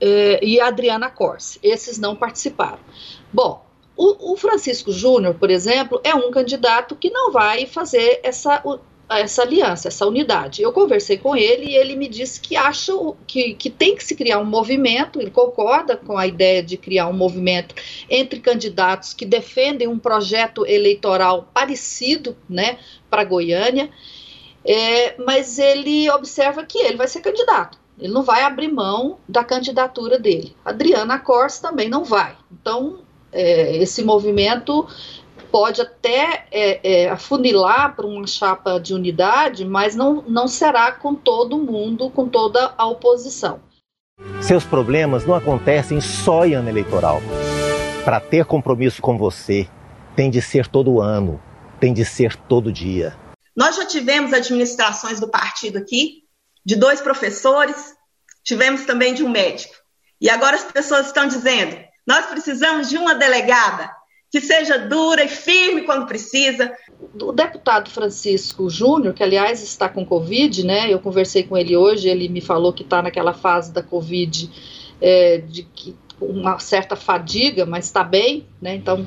é, 0.00 0.38
e 0.40 0.60
a 0.60 0.68
Adriana 0.68 1.10
Corse. 1.10 1.58
Esses 1.64 1.98
não 1.98 2.14
participaram. 2.14 2.78
Bom, 3.32 3.66
o, 3.96 4.34
o 4.34 4.36
Francisco 4.36 4.92
Júnior, 4.92 5.34
por 5.34 5.50
exemplo, 5.50 6.00
é 6.04 6.14
um 6.14 6.30
candidato 6.30 6.94
que 6.94 7.10
não 7.10 7.32
vai 7.32 7.66
fazer 7.66 8.20
essa 8.22 8.62
essa 9.18 9.42
aliança, 9.42 9.88
essa 9.88 10.06
unidade. 10.06 10.62
Eu 10.62 10.72
conversei 10.72 11.18
com 11.18 11.34
ele 11.34 11.66
e 11.66 11.76
ele 11.76 11.96
me 11.96 12.08
disse 12.08 12.40
que 12.40 12.56
acha 12.56 12.92
que, 13.26 13.54
que 13.54 13.68
tem 13.68 13.96
que 13.96 14.04
se 14.04 14.14
criar 14.14 14.38
um 14.38 14.44
movimento, 14.44 15.20
ele 15.20 15.30
concorda 15.30 15.96
com 15.96 16.16
a 16.16 16.26
ideia 16.26 16.62
de 16.62 16.76
criar 16.76 17.08
um 17.08 17.12
movimento 17.12 17.74
entre 18.08 18.40
candidatos 18.40 19.12
que 19.12 19.26
defendem 19.26 19.88
um 19.88 19.98
projeto 19.98 20.64
eleitoral 20.66 21.48
parecido 21.52 22.36
né, 22.48 22.78
para 23.08 23.24
Goiânia, 23.24 23.90
é, 24.64 25.16
mas 25.22 25.58
ele 25.58 26.08
observa 26.10 26.64
que 26.64 26.78
ele 26.78 26.96
vai 26.96 27.08
ser 27.08 27.20
candidato. 27.20 27.78
Ele 27.98 28.12
não 28.12 28.22
vai 28.22 28.42
abrir 28.42 28.68
mão 28.68 29.18
da 29.28 29.44
candidatura 29.44 30.18
dele. 30.18 30.56
Adriana 30.64 31.18
Corse 31.18 31.60
também 31.60 31.88
não 31.88 32.04
vai. 32.04 32.34
Então, 32.50 33.00
é, 33.32 33.76
esse 33.76 34.02
movimento 34.02 34.86
pode 35.50 35.80
até 35.80 36.46
é, 36.50 36.80
é, 36.82 37.10
afunilar 37.10 37.94
para 37.94 38.06
uma 38.06 38.26
chapa 38.26 38.78
de 38.78 38.94
unidade, 38.94 39.64
mas 39.64 39.94
não, 39.94 40.22
não 40.26 40.48
será 40.48 40.92
com 40.92 41.14
todo 41.14 41.58
mundo, 41.58 42.10
com 42.10 42.28
toda 42.28 42.74
a 42.76 42.86
oposição. 42.86 43.60
Seus 44.40 44.64
problemas 44.64 45.26
não 45.26 45.34
acontecem 45.34 46.00
só 46.00 46.44
em 46.44 46.54
ano 46.54 46.68
eleitoral. 46.68 47.20
Para 48.04 48.20
ter 48.20 48.44
compromisso 48.44 49.02
com 49.02 49.16
você, 49.18 49.68
tem 50.16 50.30
de 50.30 50.40
ser 50.40 50.66
todo 50.66 51.00
ano, 51.00 51.40
tem 51.78 51.92
de 51.92 52.04
ser 52.04 52.36
todo 52.36 52.72
dia. 52.72 53.16
Nós 53.56 53.76
já 53.76 53.86
tivemos 53.86 54.32
administrações 54.32 55.20
do 55.20 55.28
partido 55.28 55.78
aqui, 55.78 56.24
de 56.64 56.76
dois 56.76 57.00
professores, 57.00 57.94
tivemos 58.44 58.84
também 58.84 59.14
de 59.14 59.24
um 59.24 59.28
médico. 59.28 59.74
E 60.20 60.28
agora 60.28 60.56
as 60.56 60.64
pessoas 60.64 61.06
estão 61.06 61.26
dizendo: 61.26 61.76
nós 62.06 62.26
precisamos 62.26 62.88
de 62.88 62.96
uma 62.96 63.14
delegada 63.14 63.90
que 64.30 64.40
seja 64.40 64.78
dura 64.78 65.24
e 65.24 65.28
firme 65.28 65.82
quando 65.82 66.06
precisa. 66.06 66.72
O 67.20 67.32
deputado 67.32 67.90
Francisco 67.90 68.70
Júnior, 68.70 69.12
que 69.12 69.22
aliás 69.22 69.62
está 69.62 69.88
com 69.88 70.06
Covid, 70.06 70.64
né? 70.64 70.92
Eu 70.92 71.00
conversei 71.00 71.42
com 71.42 71.58
ele 71.58 71.76
hoje, 71.76 72.08
ele 72.08 72.28
me 72.28 72.40
falou 72.40 72.72
que 72.72 72.82
está 72.84 73.02
naquela 73.02 73.32
fase 73.32 73.72
da 73.72 73.82
Covid 73.82 74.48
é, 75.00 75.38
de 75.38 75.64
que 75.64 75.96
uma 76.20 76.58
certa 76.58 76.94
fadiga, 76.94 77.64
mas 77.66 77.86
está 77.86 78.04
bem, 78.04 78.46
né? 78.60 78.74
Então, 78.74 79.04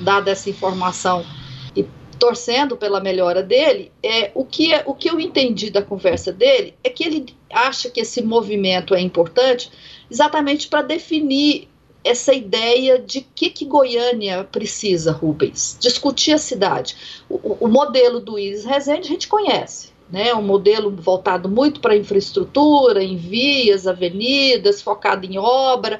dada 0.00 0.30
essa 0.30 0.48
informação 0.48 1.26
e 1.74 1.84
torcendo 2.18 2.76
pela 2.76 3.00
melhora 3.00 3.42
dele, 3.42 3.92
é 4.02 4.30
o 4.34 4.44
que 4.44 4.70
o 4.86 4.94
que 4.94 5.10
eu 5.10 5.20
entendi 5.20 5.68
da 5.70 5.82
conversa 5.82 6.32
dele 6.32 6.74
é 6.82 6.88
que 6.88 7.04
ele 7.04 7.26
acha 7.52 7.90
que 7.90 8.00
esse 8.00 8.22
movimento 8.22 8.94
é 8.94 9.00
importante 9.00 9.70
exatamente 10.10 10.68
para 10.68 10.82
definir 10.82 11.68
essa 12.06 12.32
ideia 12.32 12.98
de 12.98 13.20
que, 13.20 13.50
que 13.50 13.64
Goiânia 13.64 14.44
precisa, 14.44 15.12
Rubens. 15.12 15.76
Discutir 15.80 16.32
a 16.32 16.38
cidade. 16.38 16.96
O, 17.28 17.64
o 17.66 17.68
modelo 17.68 18.20
do 18.20 18.38
Iris 18.38 18.64
Rezende 18.64 19.08
a 19.08 19.10
gente 19.10 19.28
conhece. 19.28 19.94
Né, 20.08 20.32
um 20.32 20.42
modelo 20.42 20.88
voltado 20.92 21.48
muito 21.48 21.80
para 21.80 21.96
infraestrutura, 21.96 23.02
em 23.02 23.16
vias, 23.16 23.88
avenidas, 23.88 24.80
focado 24.80 25.26
em 25.26 25.36
obra. 25.36 25.98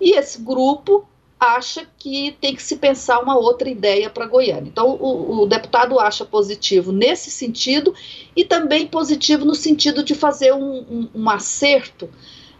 E 0.00 0.16
esse 0.16 0.40
grupo 0.40 1.06
acha 1.38 1.86
que 1.98 2.34
tem 2.40 2.54
que 2.54 2.62
se 2.62 2.76
pensar 2.76 3.20
uma 3.20 3.36
outra 3.36 3.68
ideia 3.68 4.08
para 4.08 4.26
Goiânia. 4.26 4.68
Então, 4.68 4.96
o, 4.98 5.42
o, 5.42 5.46
deputado 5.46 6.00
acha 6.00 6.24
positivo 6.24 6.90
nesse 6.90 7.30
sentido 7.30 7.94
e 8.34 8.44
também 8.44 8.86
positivo 8.86 9.44
no 9.44 9.54
sentido 9.54 10.02
de 10.02 10.14
fazer 10.14 10.54
um, 10.54 10.78
um, 10.78 11.08
um 11.14 11.28
acerto 11.30 12.08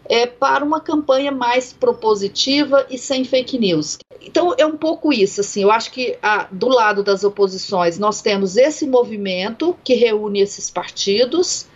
é, 0.09 0.25
para 0.25 0.63
uma 0.63 0.79
campanha 0.79 1.31
mais 1.31 1.73
propositiva 1.73 2.85
e 2.89 2.97
sem 2.97 3.23
fake 3.23 3.57
news. 3.57 3.97
Então 4.21 4.55
é 4.57 4.65
um 4.65 4.77
pouco 4.77 5.11
isso, 5.11 5.41
assim, 5.41 5.63
eu 5.63 5.71
acho 5.71 5.91
que 5.91 6.17
ah, 6.21 6.47
do 6.51 6.67
lado 6.67 7.03
das 7.03 7.23
oposições 7.23 7.99
nós 7.99 8.21
temos 8.21 8.57
esse 8.57 8.87
movimento 8.87 9.75
que 9.83 9.93
reúne 9.93 10.41
esses 10.41 10.69
partidos 10.69 11.67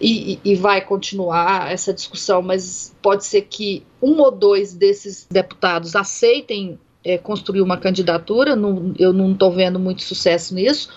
e, 0.00 0.40
e, 0.44 0.56
vai 0.56 0.80
continuar 0.80 1.70
essa 1.70 1.92
discussão, 1.92 2.42
mas 2.42 2.94
pode 3.00 3.24
ser 3.24 3.42
que 3.42 3.84
um 4.02 4.20
ou 4.20 4.30
dois 4.30 4.74
desses 4.74 5.26
deputados 5.30 5.94
aceitem 5.94 6.78
é, 7.04 7.16
construir 7.16 7.60
uma 7.60 7.76
candidatura, 7.76 8.56
não, 8.56 8.92
eu 8.98 9.12
não 9.12 9.32
estou 9.32 9.52
vendo 9.52 9.78
muito 9.78 10.02
sucesso 10.02 10.54
nisso, 10.54 10.88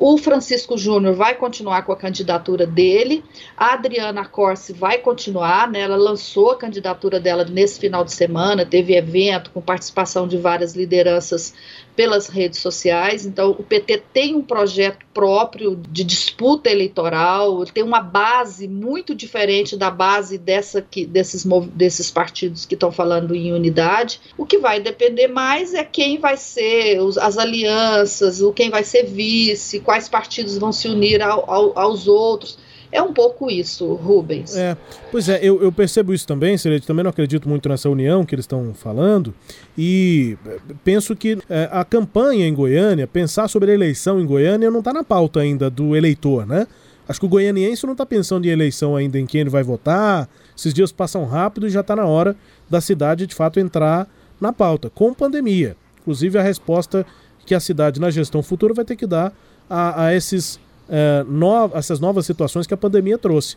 o 0.00 0.16
Francisco 0.16 0.78
Júnior 0.78 1.14
vai 1.14 1.34
continuar 1.34 1.82
com 1.82 1.92
a 1.92 1.96
candidatura 1.96 2.66
dele, 2.66 3.24
a 3.56 3.74
Adriana 3.74 4.24
Corse 4.24 4.72
vai 4.72 4.98
continuar, 4.98 5.68
né? 5.70 5.80
ela 5.80 5.96
lançou 5.96 6.52
a 6.52 6.56
candidatura 6.56 7.18
dela 7.18 7.44
nesse 7.44 7.80
final 7.80 8.04
de 8.04 8.12
semana, 8.12 8.64
teve 8.64 8.96
evento 8.96 9.50
com 9.50 9.60
participação 9.60 10.28
de 10.28 10.36
várias 10.36 10.74
lideranças 10.74 11.52
pelas 11.98 12.28
redes 12.28 12.60
sociais. 12.60 13.26
Então, 13.26 13.50
o 13.50 13.64
PT 13.64 14.04
tem 14.12 14.36
um 14.36 14.40
projeto 14.40 15.04
próprio 15.12 15.74
de 15.74 16.04
disputa 16.04 16.70
eleitoral, 16.70 17.64
tem 17.66 17.82
uma 17.82 18.00
base 18.00 18.68
muito 18.68 19.16
diferente 19.16 19.76
da 19.76 19.90
base 19.90 20.38
dessa 20.38 20.80
que, 20.80 21.04
desses, 21.04 21.44
desses 21.74 22.08
partidos 22.08 22.64
que 22.64 22.74
estão 22.74 22.92
falando 22.92 23.34
em 23.34 23.52
unidade. 23.52 24.20
O 24.36 24.46
que 24.46 24.58
vai 24.58 24.78
depender 24.78 25.26
mais 25.26 25.74
é 25.74 25.82
quem 25.82 26.18
vai 26.18 26.36
ser 26.36 27.00
os, 27.00 27.18
as 27.18 27.36
alianças, 27.36 28.40
o 28.40 28.52
quem 28.52 28.70
vai 28.70 28.84
ser 28.84 29.02
vice, 29.02 29.80
quais 29.80 30.08
partidos 30.08 30.56
vão 30.56 30.70
se 30.70 30.86
unir 30.86 31.20
ao, 31.20 31.50
ao, 31.50 31.76
aos 31.76 32.06
outros. 32.06 32.56
É 32.90 33.02
um 33.02 33.12
pouco 33.12 33.50
isso, 33.50 33.94
Rubens. 33.94 34.56
É, 34.56 34.76
pois 35.10 35.28
é, 35.28 35.38
eu, 35.42 35.62
eu 35.62 35.70
percebo 35.70 36.14
isso 36.14 36.26
também, 36.26 36.56
Serete, 36.56 36.86
também 36.86 37.02
não 37.02 37.10
acredito 37.10 37.48
muito 37.48 37.68
nessa 37.68 37.88
união 37.88 38.24
que 38.24 38.34
eles 38.34 38.44
estão 38.44 38.72
falando, 38.74 39.34
e 39.76 40.38
é, 40.46 40.58
penso 40.82 41.14
que 41.14 41.38
é, 41.50 41.68
a 41.70 41.84
campanha 41.84 42.46
em 42.46 42.54
Goiânia, 42.54 43.06
pensar 43.06 43.48
sobre 43.48 43.70
a 43.70 43.74
eleição 43.74 44.20
em 44.20 44.26
Goiânia 44.26 44.70
não 44.70 44.78
está 44.78 44.92
na 44.92 45.04
pauta 45.04 45.40
ainda 45.40 45.68
do 45.68 45.94
eleitor, 45.94 46.46
né? 46.46 46.66
Acho 47.08 47.20
que 47.20 47.26
o 47.26 47.28
goianiense 47.28 47.86
não 47.86 47.92
está 47.92 48.04
pensando 48.04 48.44
em 48.44 48.50
eleição 48.50 48.94
ainda, 48.94 49.18
em 49.18 49.24
quem 49.24 49.40
ele 49.40 49.48
vai 49.48 49.62
votar, 49.62 50.28
esses 50.54 50.74
dias 50.74 50.92
passam 50.92 51.24
rápido 51.24 51.66
e 51.66 51.70
já 51.70 51.80
está 51.80 51.96
na 51.96 52.04
hora 52.04 52.36
da 52.68 52.82
cidade 52.82 53.26
de 53.26 53.34
fato 53.34 53.58
entrar 53.58 54.06
na 54.38 54.52
pauta, 54.52 54.90
com 54.90 55.14
pandemia. 55.14 55.74
Inclusive 56.02 56.38
a 56.38 56.42
resposta 56.42 57.06
que 57.46 57.54
a 57.54 57.60
cidade 57.60 57.98
na 57.98 58.10
gestão 58.10 58.42
futura 58.42 58.74
vai 58.74 58.84
ter 58.84 58.94
que 58.94 59.06
dar 59.06 59.32
a, 59.70 60.04
a 60.04 60.14
esses 60.14 60.60
é, 60.88 61.24
no, 61.26 61.70
essas 61.74 62.00
novas 62.00 62.24
situações 62.24 62.66
que 62.66 62.74
a 62.74 62.76
pandemia 62.76 63.18
trouxe. 63.18 63.56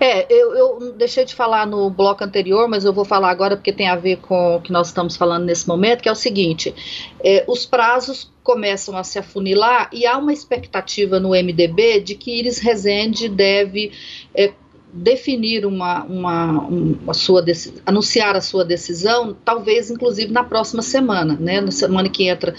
É, 0.00 0.26
eu, 0.32 0.54
eu, 0.54 0.92
deixei 0.92 1.24
de 1.24 1.34
falar 1.34 1.66
no 1.66 1.88
bloco 1.88 2.24
anterior, 2.24 2.68
mas 2.68 2.84
eu 2.84 2.92
vou 2.92 3.04
falar 3.04 3.30
agora 3.30 3.56
porque 3.56 3.72
tem 3.72 3.88
a 3.88 3.96
ver 3.96 4.16
com 4.16 4.56
o 4.56 4.60
que 4.60 4.72
nós 4.72 4.88
estamos 4.88 5.16
falando 5.16 5.44
nesse 5.44 5.68
momento, 5.68 6.02
que 6.02 6.08
é 6.08 6.12
o 6.12 6.16
seguinte: 6.16 6.74
é, 7.22 7.44
os 7.46 7.64
prazos 7.64 8.32
começam 8.42 8.96
a 8.96 9.04
se 9.04 9.18
afunilar 9.18 9.88
e 9.92 10.06
há 10.06 10.18
uma 10.18 10.32
expectativa 10.32 11.18
no 11.20 11.30
MDB 11.30 12.00
de 12.00 12.14
que 12.14 12.38
Iris 12.38 12.58
Rezende 12.58 13.28
deve 13.28 13.92
é, 14.34 14.52
definir 14.92 15.66
uma, 15.66 16.04
uma, 16.04 16.60
uma 16.60 17.14
sua 17.14 17.44
anunciar 17.84 18.36
a 18.36 18.40
sua 18.40 18.64
decisão, 18.64 19.36
talvez 19.44 19.90
inclusive 19.90 20.32
na 20.32 20.44
próxima 20.44 20.82
semana, 20.82 21.36
né? 21.40 21.60
Na 21.60 21.72
semana 21.72 22.08
que 22.08 22.28
entra, 22.28 22.54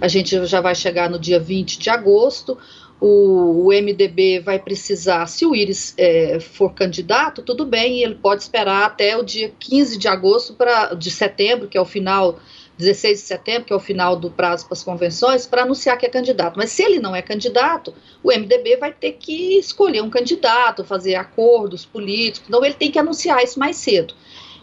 a 0.00 0.06
gente 0.06 0.46
já 0.46 0.60
vai 0.60 0.74
chegar 0.74 1.10
no 1.10 1.18
dia 1.18 1.40
20 1.40 1.78
de 1.78 1.90
agosto. 1.90 2.56
O, 3.00 3.68
o 3.68 3.68
MDB 3.68 4.40
vai 4.40 4.58
precisar, 4.58 5.26
se 5.26 5.46
o 5.46 5.54
Íris 5.54 5.94
é, 5.96 6.38
for 6.38 6.74
candidato, 6.74 7.40
tudo 7.40 7.64
bem, 7.64 8.02
ele 8.02 8.16
pode 8.16 8.42
esperar 8.42 8.84
até 8.84 9.16
o 9.16 9.22
dia 9.22 9.50
15 9.58 9.96
de 9.96 10.06
agosto, 10.06 10.52
pra, 10.52 10.92
de 10.92 11.10
setembro, 11.10 11.66
que 11.66 11.78
é 11.78 11.80
o 11.80 11.86
final 11.86 12.38
16 12.80 13.20
de 13.20 13.26
setembro, 13.26 13.64
que 13.64 13.72
é 13.72 13.76
o 13.76 13.80
final 13.80 14.16
do 14.16 14.30
prazo 14.30 14.64
para 14.66 14.72
as 14.72 14.82
convenções, 14.82 15.46
para 15.46 15.62
anunciar 15.62 15.98
que 15.98 16.06
é 16.06 16.08
candidato. 16.08 16.56
Mas 16.56 16.72
se 16.72 16.82
ele 16.82 16.98
não 16.98 17.14
é 17.14 17.22
candidato, 17.22 17.94
o 18.22 18.28
MDB 18.28 18.76
vai 18.76 18.92
ter 18.92 19.12
que 19.12 19.58
escolher 19.58 20.02
um 20.02 20.10
candidato, 20.10 20.84
fazer 20.84 21.14
acordos 21.14 21.84
políticos, 21.84 22.48
então 22.48 22.64
ele 22.64 22.74
tem 22.74 22.90
que 22.90 22.98
anunciar 22.98 23.42
isso 23.44 23.58
mais 23.58 23.76
cedo. 23.76 24.14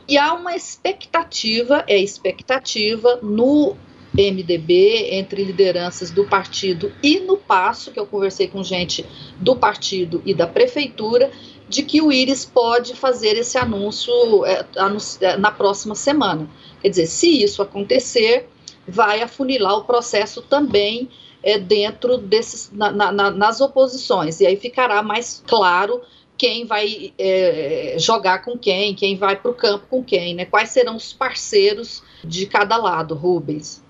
E 0.07 0.17
há 0.17 0.33
uma 0.33 0.55
expectativa, 0.55 1.83
é 1.87 1.97
expectativa 1.97 3.19
no 3.21 3.75
MDB, 4.17 5.09
entre 5.11 5.43
lideranças 5.43 6.09
do 6.09 6.25
partido 6.25 6.91
e 7.03 7.19
no 7.19 7.37
Passo, 7.37 7.91
que 7.91 7.99
eu 7.99 8.07
conversei 8.07 8.47
com 8.47 8.63
gente 8.63 9.05
do 9.37 9.55
partido 9.55 10.21
e 10.25 10.33
da 10.33 10.47
prefeitura, 10.47 11.31
de 11.69 11.83
que 11.83 12.01
o 12.01 12.11
Íris 12.11 12.43
pode 12.43 12.95
fazer 12.95 13.37
esse 13.37 13.57
anúncio, 13.57 14.11
é, 14.45 14.65
é, 15.21 15.37
na 15.37 15.51
próxima 15.51 15.93
semana. 15.93 16.49
Quer 16.81 16.89
dizer, 16.89 17.05
se 17.05 17.43
isso 17.43 17.61
acontecer, 17.61 18.47
vai 18.87 19.21
afunilar 19.21 19.77
o 19.77 19.83
processo 19.83 20.41
também 20.41 21.09
é, 21.43 21.59
dentro 21.59 22.17
desses, 22.17 22.71
na, 22.73 22.91
na, 22.91 23.31
nas 23.31 23.61
oposições, 23.61 24.39
e 24.39 24.47
aí 24.47 24.55
ficará 24.55 25.03
mais 25.03 25.43
claro 25.45 26.01
quem 26.37 26.65
vai 26.65 27.13
é, 27.17 27.95
jogar 27.97 28.43
com 28.43 28.57
quem, 28.57 28.93
quem 28.93 29.17
vai 29.17 29.35
para 29.35 29.51
o 29.51 29.55
campo 29.55 29.85
com 29.89 30.03
quem, 30.03 30.35
né? 30.35 30.45
Quais 30.45 30.69
serão 30.69 30.95
os 30.95 31.11
parceiros 31.11 32.03
de 32.23 32.45
cada 32.45 32.77
lado, 32.77 33.15
Rubens. 33.15 33.83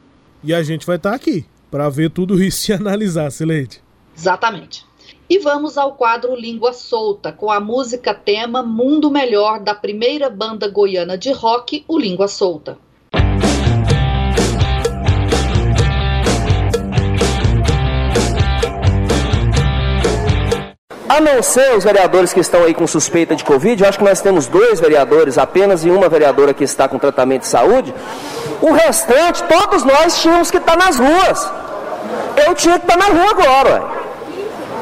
E 0.44 0.54
a 0.54 0.62
gente 0.62 0.86
vai 0.86 0.98
estar 0.98 1.12
tá 1.12 1.16
aqui 1.16 1.46
para 1.70 1.90
ver 1.90 2.10
tudo 2.12 2.42
isso 2.44 2.72
e 2.72 2.74
analisar, 2.74 3.32
Sileide. 3.32 3.82
Exatamente. 4.16 4.86
E 5.30 5.40
vamos 5.40 5.78
ao 5.78 5.94
quadro 5.96 6.36
Língua 6.36 6.72
Solta, 6.72 7.32
com 7.32 7.52
a 7.52 7.60
música 7.60 8.14
tema 8.14 8.64
Mundo 8.64 9.12
Melhor 9.12 9.60
da 9.60 9.76
primeira 9.76 10.30
banda 10.30 10.70
goiana 10.70 11.18
de 11.18 11.32
rock, 11.32 11.84
o 11.88 12.00
Língua 12.00 12.28
Solta. 12.28 12.78
A 21.10 21.20
não 21.20 21.42
ser 21.42 21.76
os 21.76 21.84
vereadores 21.84 22.32
que 22.32 22.40
estão 22.40 22.64
aí 22.64 22.74
com 22.74 22.86
suspeita 22.86 23.36
de 23.36 23.44
Covid, 23.44 23.82
eu 23.82 23.90
acho 23.90 23.98
que 23.98 24.04
nós 24.04 24.22
temos 24.22 24.46
dois 24.46 24.80
vereadores 24.80 25.38
apenas 25.38 25.84
e 25.84 25.90
uma 25.90 26.08
vereadora 26.08 26.54
que 26.54 26.64
está 26.64 26.88
com 26.88 27.00
tratamento 27.00 27.42
de 27.42 27.48
saúde. 27.48 27.94
O 28.62 28.72
restante, 28.72 29.44
todos 29.44 29.84
nós 29.84 30.20
tínhamos 30.22 30.50
que 30.50 30.58
estar 30.58 30.78
nas 30.78 30.98
ruas. 30.98 31.52
Eu 32.46 32.56
tinha 32.56 32.80
que 32.80 32.86
estar 32.86 32.98
na 32.98 33.06
rua 33.06 33.32
agora. 33.32 33.70
Ué. 33.70 33.98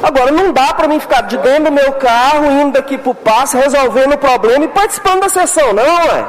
Agora, 0.03 0.31
não 0.31 0.51
dá 0.51 0.73
para 0.73 0.87
mim 0.87 0.99
ficar 0.99 1.21
de 1.21 1.37
dentro 1.37 1.65
do 1.65 1.71
meu 1.71 1.93
carro, 1.93 2.51
indo 2.51 2.73
daqui 2.73 2.97
para 2.97 3.11
o 3.11 3.15
passe, 3.15 3.57
resolvendo 3.57 4.13
o 4.13 4.17
problema 4.17 4.65
e 4.65 4.67
participando 4.67 5.21
da 5.21 5.29
sessão, 5.29 5.73
não 5.73 5.83
é? 5.83 6.25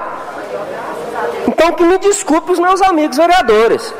Então, 1.47 1.73
que 1.73 1.85
me 1.85 1.99
desculpe 1.99 2.53
os 2.53 2.59
meus 2.59 2.81
amigos 2.81 3.17
vereadores. 3.17 3.95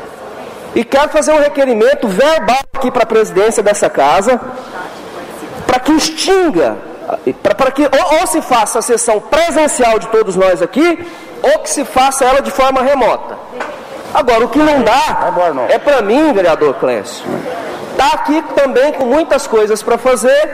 E 0.75 0.83
quero 0.83 1.09
fazer 1.09 1.31
um 1.31 1.39
requerimento 1.39 2.07
verbal 2.07 2.59
aqui 2.73 2.91
para 2.91 3.03
a 3.03 3.05
presidência 3.05 3.61
dessa 3.63 3.89
casa, 3.89 4.39
para 5.65 5.79
que 5.79 5.91
extinga, 5.93 6.77
para 7.41 7.71
que 7.71 7.83
ou, 7.83 8.19
ou 8.19 8.27
se 8.27 8.41
faça 8.41 8.79
a 8.79 8.81
sessão 8.81 9.19
presencial 9.19 9.99
de 9.99 10.07
todos 10.07 10.35
nós 10.35 10.61
aqui, 10.61 11.05
ou 11.53 11.59
que 11.59 11.69
se 11.69 11.85
faça 11.85 12.25
ela 12.25 12.41
de 12.41 12.51
forma 12.51 12.81
remota. 12.81 13.37
Agora, 14.13 14.45
o 14.45 14.49
que 14.49 14.59
não 14.59 14.83
dá 14.83 15.33
é 15.69 15.77
para 15.77 16.01
mim, 16.01 16.33
vereador 16.33 16.75
Clécio, 16.75 17.25
está 17.91 18.13
aqui 18.13 18.41
também 18.55 18.93
com 18.93 19.05
muitas 19.05 19.47
coisas 19.47 19.83
para 19.83 19.97
fazer 19.97 20.49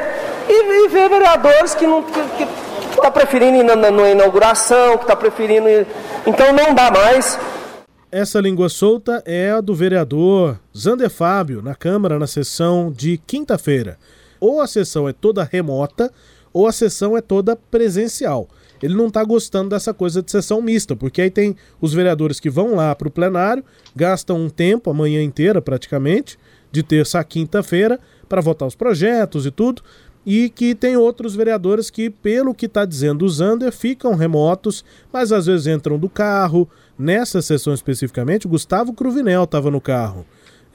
e, 0.49 0.85
e 0.85 0.87
ver 0.89 1.09
vereadores 1.09 1.73
que 1.75 1.85
não 1.85 2.03
que, 2.03 2.21
que, 2.37 2.45
que 2.45 3.01
tá 3.01 3.11
preferindo 3.11 3.57
ir 3.57 3.63
na, 3.63 3.75
na, 3.75 3.91
na 3.91 4.09
inauguração, 4.09 4.97
que 4.97 5.03
está 5.03 5.15
preferindo 5.15 5.69
ir... 5.69 5.87
Então 6.25 6.51
não 6.53 6.73
dá 6.73 6.91
mais. 6.91 7.39
Essa 8.11 8.39
língua 8.39 8.69
solta 8.69 9.23
é 9.25 9.51
a 9.51 9.61
do 9.61 9.73
vereador 9.73 10.59
Zander 10.77 11.09
Fábio, 11.09 11.61
na 11.61 11.73
Câmara, 11.73 12.19
na 12.19 12.27
sessão 12.27 12.91
de 12.91 13.17
quinta-feira. 13.17 13.97
Ou 14.39 14.61
a 14.61 14.67
sessão 14.67 15.07
é 15.07 15.13
toda 15.13 15.47
remota, 15.49 16.11
ou 16.51 16.67
a 16.67 16.71
sessão 16.71 17.17
é 17.17 17.21
toda 17.21 17.55
presencial. 17.55 18.47
Ele 18.83 18.95
não 18.95 19.07
está 19.07 19.23
gostando 19.23 19.69
dessa 19.69 19.93
coisa 19.93 20.21
de 20.21 20.29
sessão 20.29 20.61
mista, 20.61 20.93
porque 20.93 21.21
aí 21.21 21.29
tem 21.29 21.55
os 21.79 21.93
vereadores 21.93 22.37
que 22.37 22.49
vão 22.49 22.75
lá 22.75 22.93
para 22.93 23.07
o 23.07 23.11
plenário, 23.11 23.63
gastam 23.95 24.37
um 24.43 24.49
tempo, 24.49 24.89
a 24.89 24.93
manhã 24.93 25.23
inteira 25.23 25.61
praticamente, 25.61 26.37
de 26.69 26.83
terça 26.83 27.17
a 27.17 27.23
quinta-feira 27.23 27.97
para 28.27 28.41
votar 28.41 28.67
os 28.67 28.75
projetos 28.75 29.45
e 29.45 29.51
tudo, 29.51 29.81
e 30.25 30.49
que 30.49 30.75
tem 30.75 30.97
outros 30.97 31.33
vereadores 31.33 31.89
que, 31.89 32.09
pelo 32.09 32.53
que 32.53 32.65
está 32.65 32.83
dizendo 32.83 33.23
o 33.23 33.29
Zander, 33.29 33.71
ficam 33.71 34.15
remotos, 34.15 34.83
mas 35.13 35.31
às 35.31 35.45
vezes 35.45 35.65
entram 35.65 35.97
do 35.97 36.09
carro. 36.09 36.67
Nessa 36.99 37.41
sessão 37.41 37.73
especificamente, 37.73 38.49
Gustavo 38.49 38.91
Cruvinel 38.91 39.45
estava 39.45 39.71
no 39.71 39.79
carro. 39.79 40.25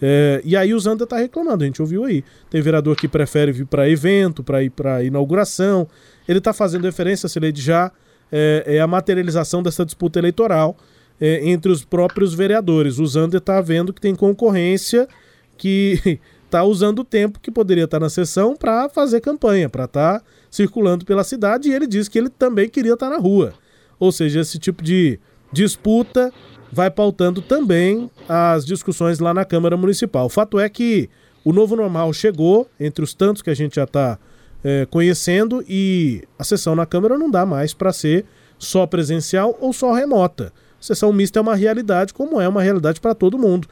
É, 0.00 0.40
e 0.44 0.56
aí 0.56 0.72
o 0.72 0.80
Zander 0.80 1.04
está 1.04 1.18
reclamando, 1.18 1.62
a 1.62 1.66
gente 1.66 1.82
ouviu 1.82 2.04
aí. 2.04 2.24
Tem 2.48 2.62
vereador 2.62 2.96
que 2.96 3.06
prefere 3.06 3.52
vir 3.52 3.66
para 3.66 3.88
evento, 3.88 4.42
para 4.42 4.62
ir 4.62 4.70
para 4.70 5.04
inauguração. 5.04 5.86
Ele 6.28 6.38
está 6.38 6.52
fazendo 6.52 6.84
referência, 6.84 7.28
se 7.28 7.38
ele 7.38 7.52
já, 7.56 7.90
é, 8.30 8.64
é, 8.66 8.80
a 8.80 8.86
materialização 8.86 9.62
dessa 9.62 9.84
disputa 9.84 10.18
eleitoral 10.18 10.76
é, 11.20 11.48
entre 11.48 11.72
os 11.72 11.84
próprios 11.84 12.34
vereadores. 12.34 12.98
O 12.98 13.06
Zander 13.06 13.38
está 13.38 13.60
vendo 13.60 13.92
que 13.92 14.00
tem 14.00 14.14
concorrência 14.14 15.08
que 15.56 16.20
está 16.44 16.62
usando 16.64 17.00
o 17.00 17.04
tempo 17.04 17.40
que 17.40 17.50
poderia 17.50 17.84
estar 17.84 17.98
tá 17.98 18.04
na 18.04 18.10
sessão 18.10 18.54
para 18.54 18.88
fazer 18.88 19.20
campanha, 19.20 19.68
para 19.68 19.84
estar 19.84 20.20
tá 20.20 20.24
circulando 20.50 21.04
pela 21.04 21.24
cidade, 21.24 21.70
e 21.70 21.74
ele 21.74 21.86
disse 21.86 22.10
que 22.10 22.18
ele 22.18 22.28
também 22.28 22.68
queria 22.68 22.92
estar 22.92 23.08
tá 23.08 23.16
na 23.16 23.18
rua. 23.18 23.54
Ou 23.98 24.12
seja, 24.12 24.40
esse 24.40 24.58
tipo 24.58 24.82
de 24.82 25.18
disputa 25.52 26.32
vai 26.70 26.90
pautando 26.90 27.40
também 27.40 28.10
as 28.28 28.64
discussões 28.64 29.18
lá 29.18 29.32
na 29.32 29.44
Câmara 29.44 29.76
Municipal. 29.76 30.26
O 30.26 30.28
fato 30.28 30.58
é 30.58 30.68
que 30.68 31.08
o 31.44 31.52
novo 31.52 31.74
normal 31.74 32.12
chegou, 32.12 32.68
entre 32.78 33.02
os 33.02 33.14
tantos 33.14 33.42
que 33.42 33.50
a 33.50 33.54
gente 33.54 33.76
já 33.76 33.84
está 33.84 34.18
é, 34.62 34.86
conhecendo, 34.86 35.64
e 35.68 36.22
a 36.38 36.44
sessão 36.44 36.74
na 36.74 36.86
Câmara 36.86 37.16
não 37.16 37.30
dá 37.30 37.46
mais 37.46 37.72
para 37.72 37.92
ser 37.92 38.24
só 38.58 38.86
presencial 38.86 39.56
ou 39.60 39.72
só 39.72 39.92
remota 39.92 40.52
sessão 40.80 41.12
mista 41.12 41.38
é 41.38 41.42
uma 41.42 41.54
realidade, 41.54 42.14
como 42.14 42.40
é 42.40 42.48
uma 42.48 42.62
realidade 42.62 43.00
para 43.00 43.14
todo 43.14 43.38
mundo. 43.38 43.68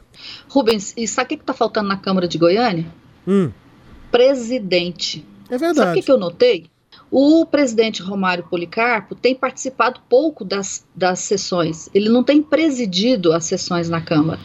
Rubens, 0.49 0.93
e 0.97 1.07
sabe 1.07 1.25
o 1.25 1.37
que 1.37 1.43
está 1.43 1.53
faltando 1.53 1.87
na 1.87 1.97
Câmara 1.97 2.27
de 2.27 2.37
Goiânia? 2.37 2.85
Hum. 3.27 3.51
Presidente. 4.11 5.25
É 5.49 5.57
verdade. 5.57 5.87
Sabe 5.87 5.99
o 5.99 6.03
que 6.03 6.11
eu 6.11 6.17
notei? 6.17 6.65
O 7.09 7.45
presidente 7.45 8.01
Romário 8.01 8.43
Policarpo 8.49 9.15
tem 9.15 9.33
participado 9.33 10.01
pouco 10.09 10.43
das, 10.43 10.85
das 10.93 11.19
sessões. 11.19 11.89
Ele 11.93 12.09
não 12.09 12.23
tem 12.23 12.41
presidido 12.43 13.31
as 13.31 13.45
sessões 13.45 13.87
na 13.87 14.01
Câmara. 14.01 14.39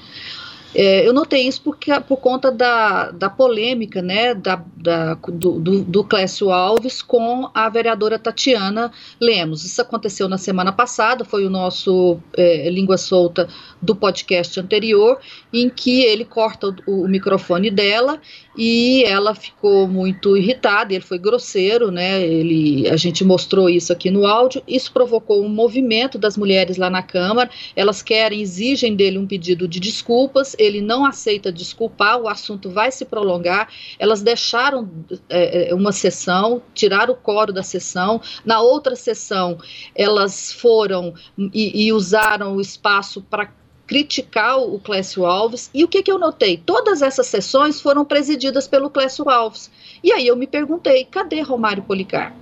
É, 0.74 1.06
eu 1.06 1.12
notei 1.12 1.46
isso 1.46 1.60
porque, 1.62 1.92
por 2.00 2.16
conta 2.16 2.50
da, 2.50 3.10
da 3.10 3.28
polêmica 3.28 4.00
né, 4.00 4.34
da, 4.34 4.62
da, 4.76 5.14
do, 5.14 5.58
do, 5.58 5.82
do 5.82 6.04
Clécio 6.04 6.50
Alves 6.50 7.02
com 7.02 7.50
a 7.54 7.68
vereadora 7.68 8.18
Tatiana 8.18 8.90
Lemos. 9.20 9.64
Isso 9.64 9.80
aconteceu 9.82 10.28
na 10.28 10.38
semana 10.38 10.72
passada, 10.72 11.24
foi 11.24 11.44
o 11.44 11.50
nosso 11.50 12.18
é, 12.36 12.70
Língua 12.70 12.96
Solta 12.96 13.48
do 13.80 13.94
podcast 13.94 14.58
anterior, 14.60 15.18
em 15.52 15.68
que 15.68 16.02
ele 16.02 16.24
corta 16.24 16.74
o, 16.86 17.04
o, 17.04 17.08
microfone 17.08 17.70
dela 17.70 18.20
e 18.56 19.04
ela 19.04 19.34
ficou 19.34 19.86
muito 19.86 20.36
irritada, 20.36 20.94
ele 20.94 21.04
foi 21.04 21.18
grosseiro, 21.18 21.90
né? 21.90 22.22
Ele, 22.22 22.88
a 22.88 22.96
gente 22.96 23.24
mostrou 23.24 23.68
isso 23.68 23.92
aqui 23.92 24.10
no 24.10 24.26
áudio. 24.26 24.62
Isso 24.66 24.92
provocou 24.92 25.44
um 25.44 25.48
movimento 25.48 26.18
das 26.18 26.36
mulheres 26.36 26.76
lá 26.76 26.88
na 26.88 27.02
Câmara. 27.02 27.50
Elas 27.74 28.02
querem, 28.02 28.40
exigem 28.40 28.94
dele 28.94 29.18
um 29.18 29.26
pedido 29.26 29.66
de 29.66 29.80
desculpas 29.80 30.52
ele 30.58 30.80
não 30.80 31.04
aceita 31.04 31.52
desculpar, 31.52 32.20
o 32.20 32.28
assunto 32.28 32.70
vai 32.70 32.90
se 32.90 33.04
prolongar. 33.04 33.68
Elas 33.98 34.22
deixaram 34.22 34.88
é, 35.28 35.70
é, 35.70 35.74
uma 35.74 35.92
sessão, 35.92 36.62
tiraram 36.74 37.14
o 37.14 37.16
coro 37.16 37.52
da 37.52 37.62
sessão. 37.62 38.20
Na 38.44 38.60
outra 38.60 38.94
sessão, 38.96 39.58
elas 39.94 40.52
foram 40.52 41.14
e, 41.38 41.86
e 41.86 41.92
usaram 41.92 42.56
o 42.56 42.60
espaço 42.60 43.22
para 43.22 43.50
criticar 43.86 44.58
o 44.58 44.78
Clécio 44.78 45.24
Alves. 45.24 45.70
E 45.74 45.84
o 45.84 45.88
que, 45.88 46.02
que 46.02 46.10
eu 46.10 46.18
notei? 46.18 46.56
Todas 46.56 47.02
essas 47.02 47.26
sessões 47.26 47.80
foram 47.80 48.04
presididas 48.04 48.66
pelo 48.66 48.90
Clécio 48.90 49.28
Alves. 49.28 49.70
E 50.02 50.12
aí 50.12 50.26
eu 50.26 50.36
me 50.36 50.46
perguntei: 50.46 51.04
cadê 51.04 51.40
Romário 51.40 51.82
Policarpo? 51.82 52.38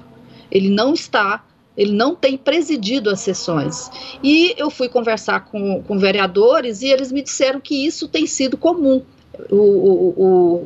Ele 0.50 0.68
não 0.68 0.92
está 0.92 1.44
ele 1.76 1.92
não 1.92 2.14
tem 2.14 2.36
presidido 2.36 3.08
as 3.08 3.20
sessões. 3.20 3.90
E 4.22 4.54
eu 4.58 4.70
fui 4.70 4.86
conversar 4.86 5.46
com, 5.46 5.82
com 5.82 5.98
vereadores 5.98 6.82
e 6.82 6.88
eles 6.88 7.10
me 7.10 7.22
disseram 7.22 7.58
que 7.58 7.86
isso 7.86 8.06
tem 8.06 8.26
sido 8.26 8.58
comum. 8.58 9.02
O, 9.48 9.56
o, 9.56 10.14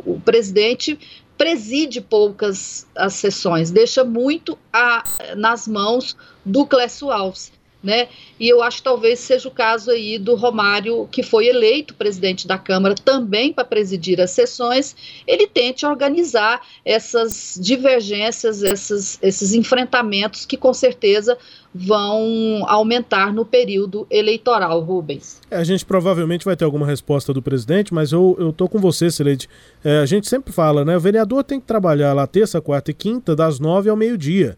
o, 0.07 0.15
o 0.15 0.21
presidente 0.25 0.99
preside 1.39 2.01
poucas 2.01 2.87
as 2.97 3.15
sessões, 3.15 3.71
deixa 3.71 4.03
muito 4.03 4.59
a, 4.73 5.05
nas 5.37 5.69
mãos 5.69 6.17
do 6.45 6.67
Clécio 6.67 7.13
Alves 7.13 7.53
né? 7.85 8.09
E 8.40 8.49
eu 8.49 8.62
acho 8.62 8.79
que 8.79 8.85
talvez 8.85 9.20
seja 9.20 9.47
o 9.47 9.51
caso 9.51 9.90
aí 9.90 10.18
do 10.18 10.35
Romário, 10.35 11.07
que 11.12 11.23
foi 11.23 11.47
eleito 11.47 11.94
presidente 11.94 12.49
da 12.49 12.59
Câmara 12.59 12.94
também 12.94 13.53
para 13.53 13.64
presidir 13.64 14.20
as 14.20 14.31
sessões, 14.31 14.97
ele 15.27 15.47
tente 15.47 15.85
organizar 15.85 16.62
essas 16.85 17.59
divergências, 17.61 18.62
essas, 18.62 19.18
esses 19.23 19.53
enfrentamentos 19.53 20.47
que 20.47 20.57
com 20.57 20.73
certeza 20.73 21.37
vão 21.75 22.64
aumentar 22.66 23.33
no 23.33 23.44
período 23.44 24.07
eleitoral, 24.09 24.81
Rubens. 24.81 25.40
É, 25.51 25.57
a 25.57 25.64
gente 25.64 25.85
provavelmente 25.85 26.44
vai 26.44 26.57
ter 26.57 26.64
alguma 26.64 26.87
resposta 26.87 27.33
do 27.33 27.42
presidente, 27.42 27.92
mas 27.92 28.12
eu, 28.12 28.37
eu 28.38 28.53
tô 28.53 28.68
com 28.68 28.79
você, 28.79 29.11
Sileide. 29.11 29.49
É, 29.83 29.99
a 29.99 30.07
gente 30.07 30.29
sempre 30.29 30.53
fala, 30.53 30.85
né? 30.85 30.97
O 30.97 31.01
vereador 31.01 31.42
tem 31.42 31.61
que 31.61 31.66
trabalhar 31.66 32.12
lá 32.12 32.27
terça, 32.27 32.61
quarta 32.61 32.92
e 32.92 32.94
quinta, 32.94 33.35
das 33.35 33.59
nove 33.59 33.90
ao 33.90 33.97
meio-dia. 33.97 34.57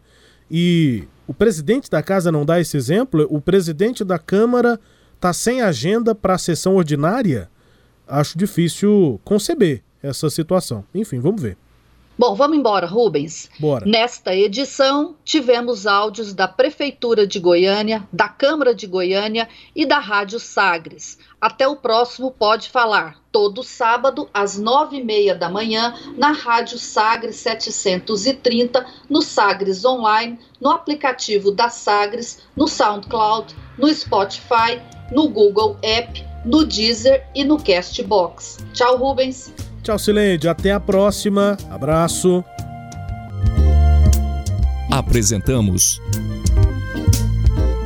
E 0.49 1.03
o 1.27 1.33
presidente 1.33 1.89
da 1.89 2.01
casa 2.01 2.31
não 2.31 2.45
dá 2.45 2.59
esse 2.59 2.77
exemplo? 2.77 3.27
O 3.29 3.41
presidente 3.41 4.03
da 4.03 4.17
Câmara 4.17 4.79
está 5.15 5.33
sem 5.33 5.61
agenda 5.61 6.15
para 6.15 6.35
a 6.35 6.37
sessão 6.37 6.75
ordinária? 6.75 7.49
Acho 8.07 8.37
difícil 8.37 9.19
conceber 9.25 9.83
essa 10.01 10.29
situação. 10.29 10.85
Enfim, 10.95 11.19
vamos 11.19 11.41
ver. 11.41 11.57
Bom, 12.17 12.33
vamos 12.33 12.57
embora, 12.57 12.87
Rubens. 12.87 13.47
Bora. 13.59 13.85
Nesta 13.85 14.35
edição, 14.35 15.15
tivemos 15.23 15.85
áudios 15.85 16.33
da 16.33 16.47
Prefeitura 16.47 17.27
de 17.27 17.39
Goiânia, 17.39 18.07
da 18.11 18.27
Câmara 18.27 18.73
de 18.73 18.87
Goiânia 18.87 19.47
e 19.75 19.85
da 19.85 19.99
Rádio 19.99 20.39
Sagres. 20.39 21.19
Até 21.39 21.67
o 21.67 21.75
próximo 21.75 22.31
Pode 22.31 22.69
Falar, 22.69 23.21
todo 23.31 23.61
sábado, 23.61 24.27
às 24.33 24.57
nove 24.57 24.97
e 24.97 25.03
meia 25.03 25.35
da 25.35 25.47
manhã, 25.47 25.93
na 26.17 26.31
Rádio 26.31 26.79
Sagres 26.79 27.35
730, 27.35 28.83
no 29.07 29.21
Sagres 29.21 29.85
Online, 29.85 30.39
no 30.59 30.71
aplicativo 30.71 31.51
da 31.51 31.69
Sagres, 31.69 32.39
no 32.55 32.67
SoundCloud, 32.67 33.55
no 33.77 33.93
Spotify, 33.93 34.81
no 35.11 35.29
Google 35.29 35.77
App, 35.83 36.25
no 36.43 36.65
Deezer 36.65 37.27
e 37.35 37.43
no 37.43 37.63
Castbox. 37.63 38.57
Tchau, 38.73 38.97
Rubens. 38.97 39.66
Tchau, 39.87 39.97
Silente. 39.97 40.49
Até 40.49 40.73
a 40.73 40.81
próxima. 40.81 41.55
Abraço. 41.69 42.43
Apresentamos 44.91 46.01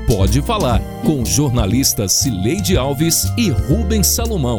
Pode 0.07 0.41
Falar 0.41 0.81
com 1.05 1.23
jornalistas 1.23 2.13
Cileide 2.13 2.75
Alves 2.75 3.25
e 3.37 3.51
Rubens 3.51 4.07
Salomão. 4.07 4.57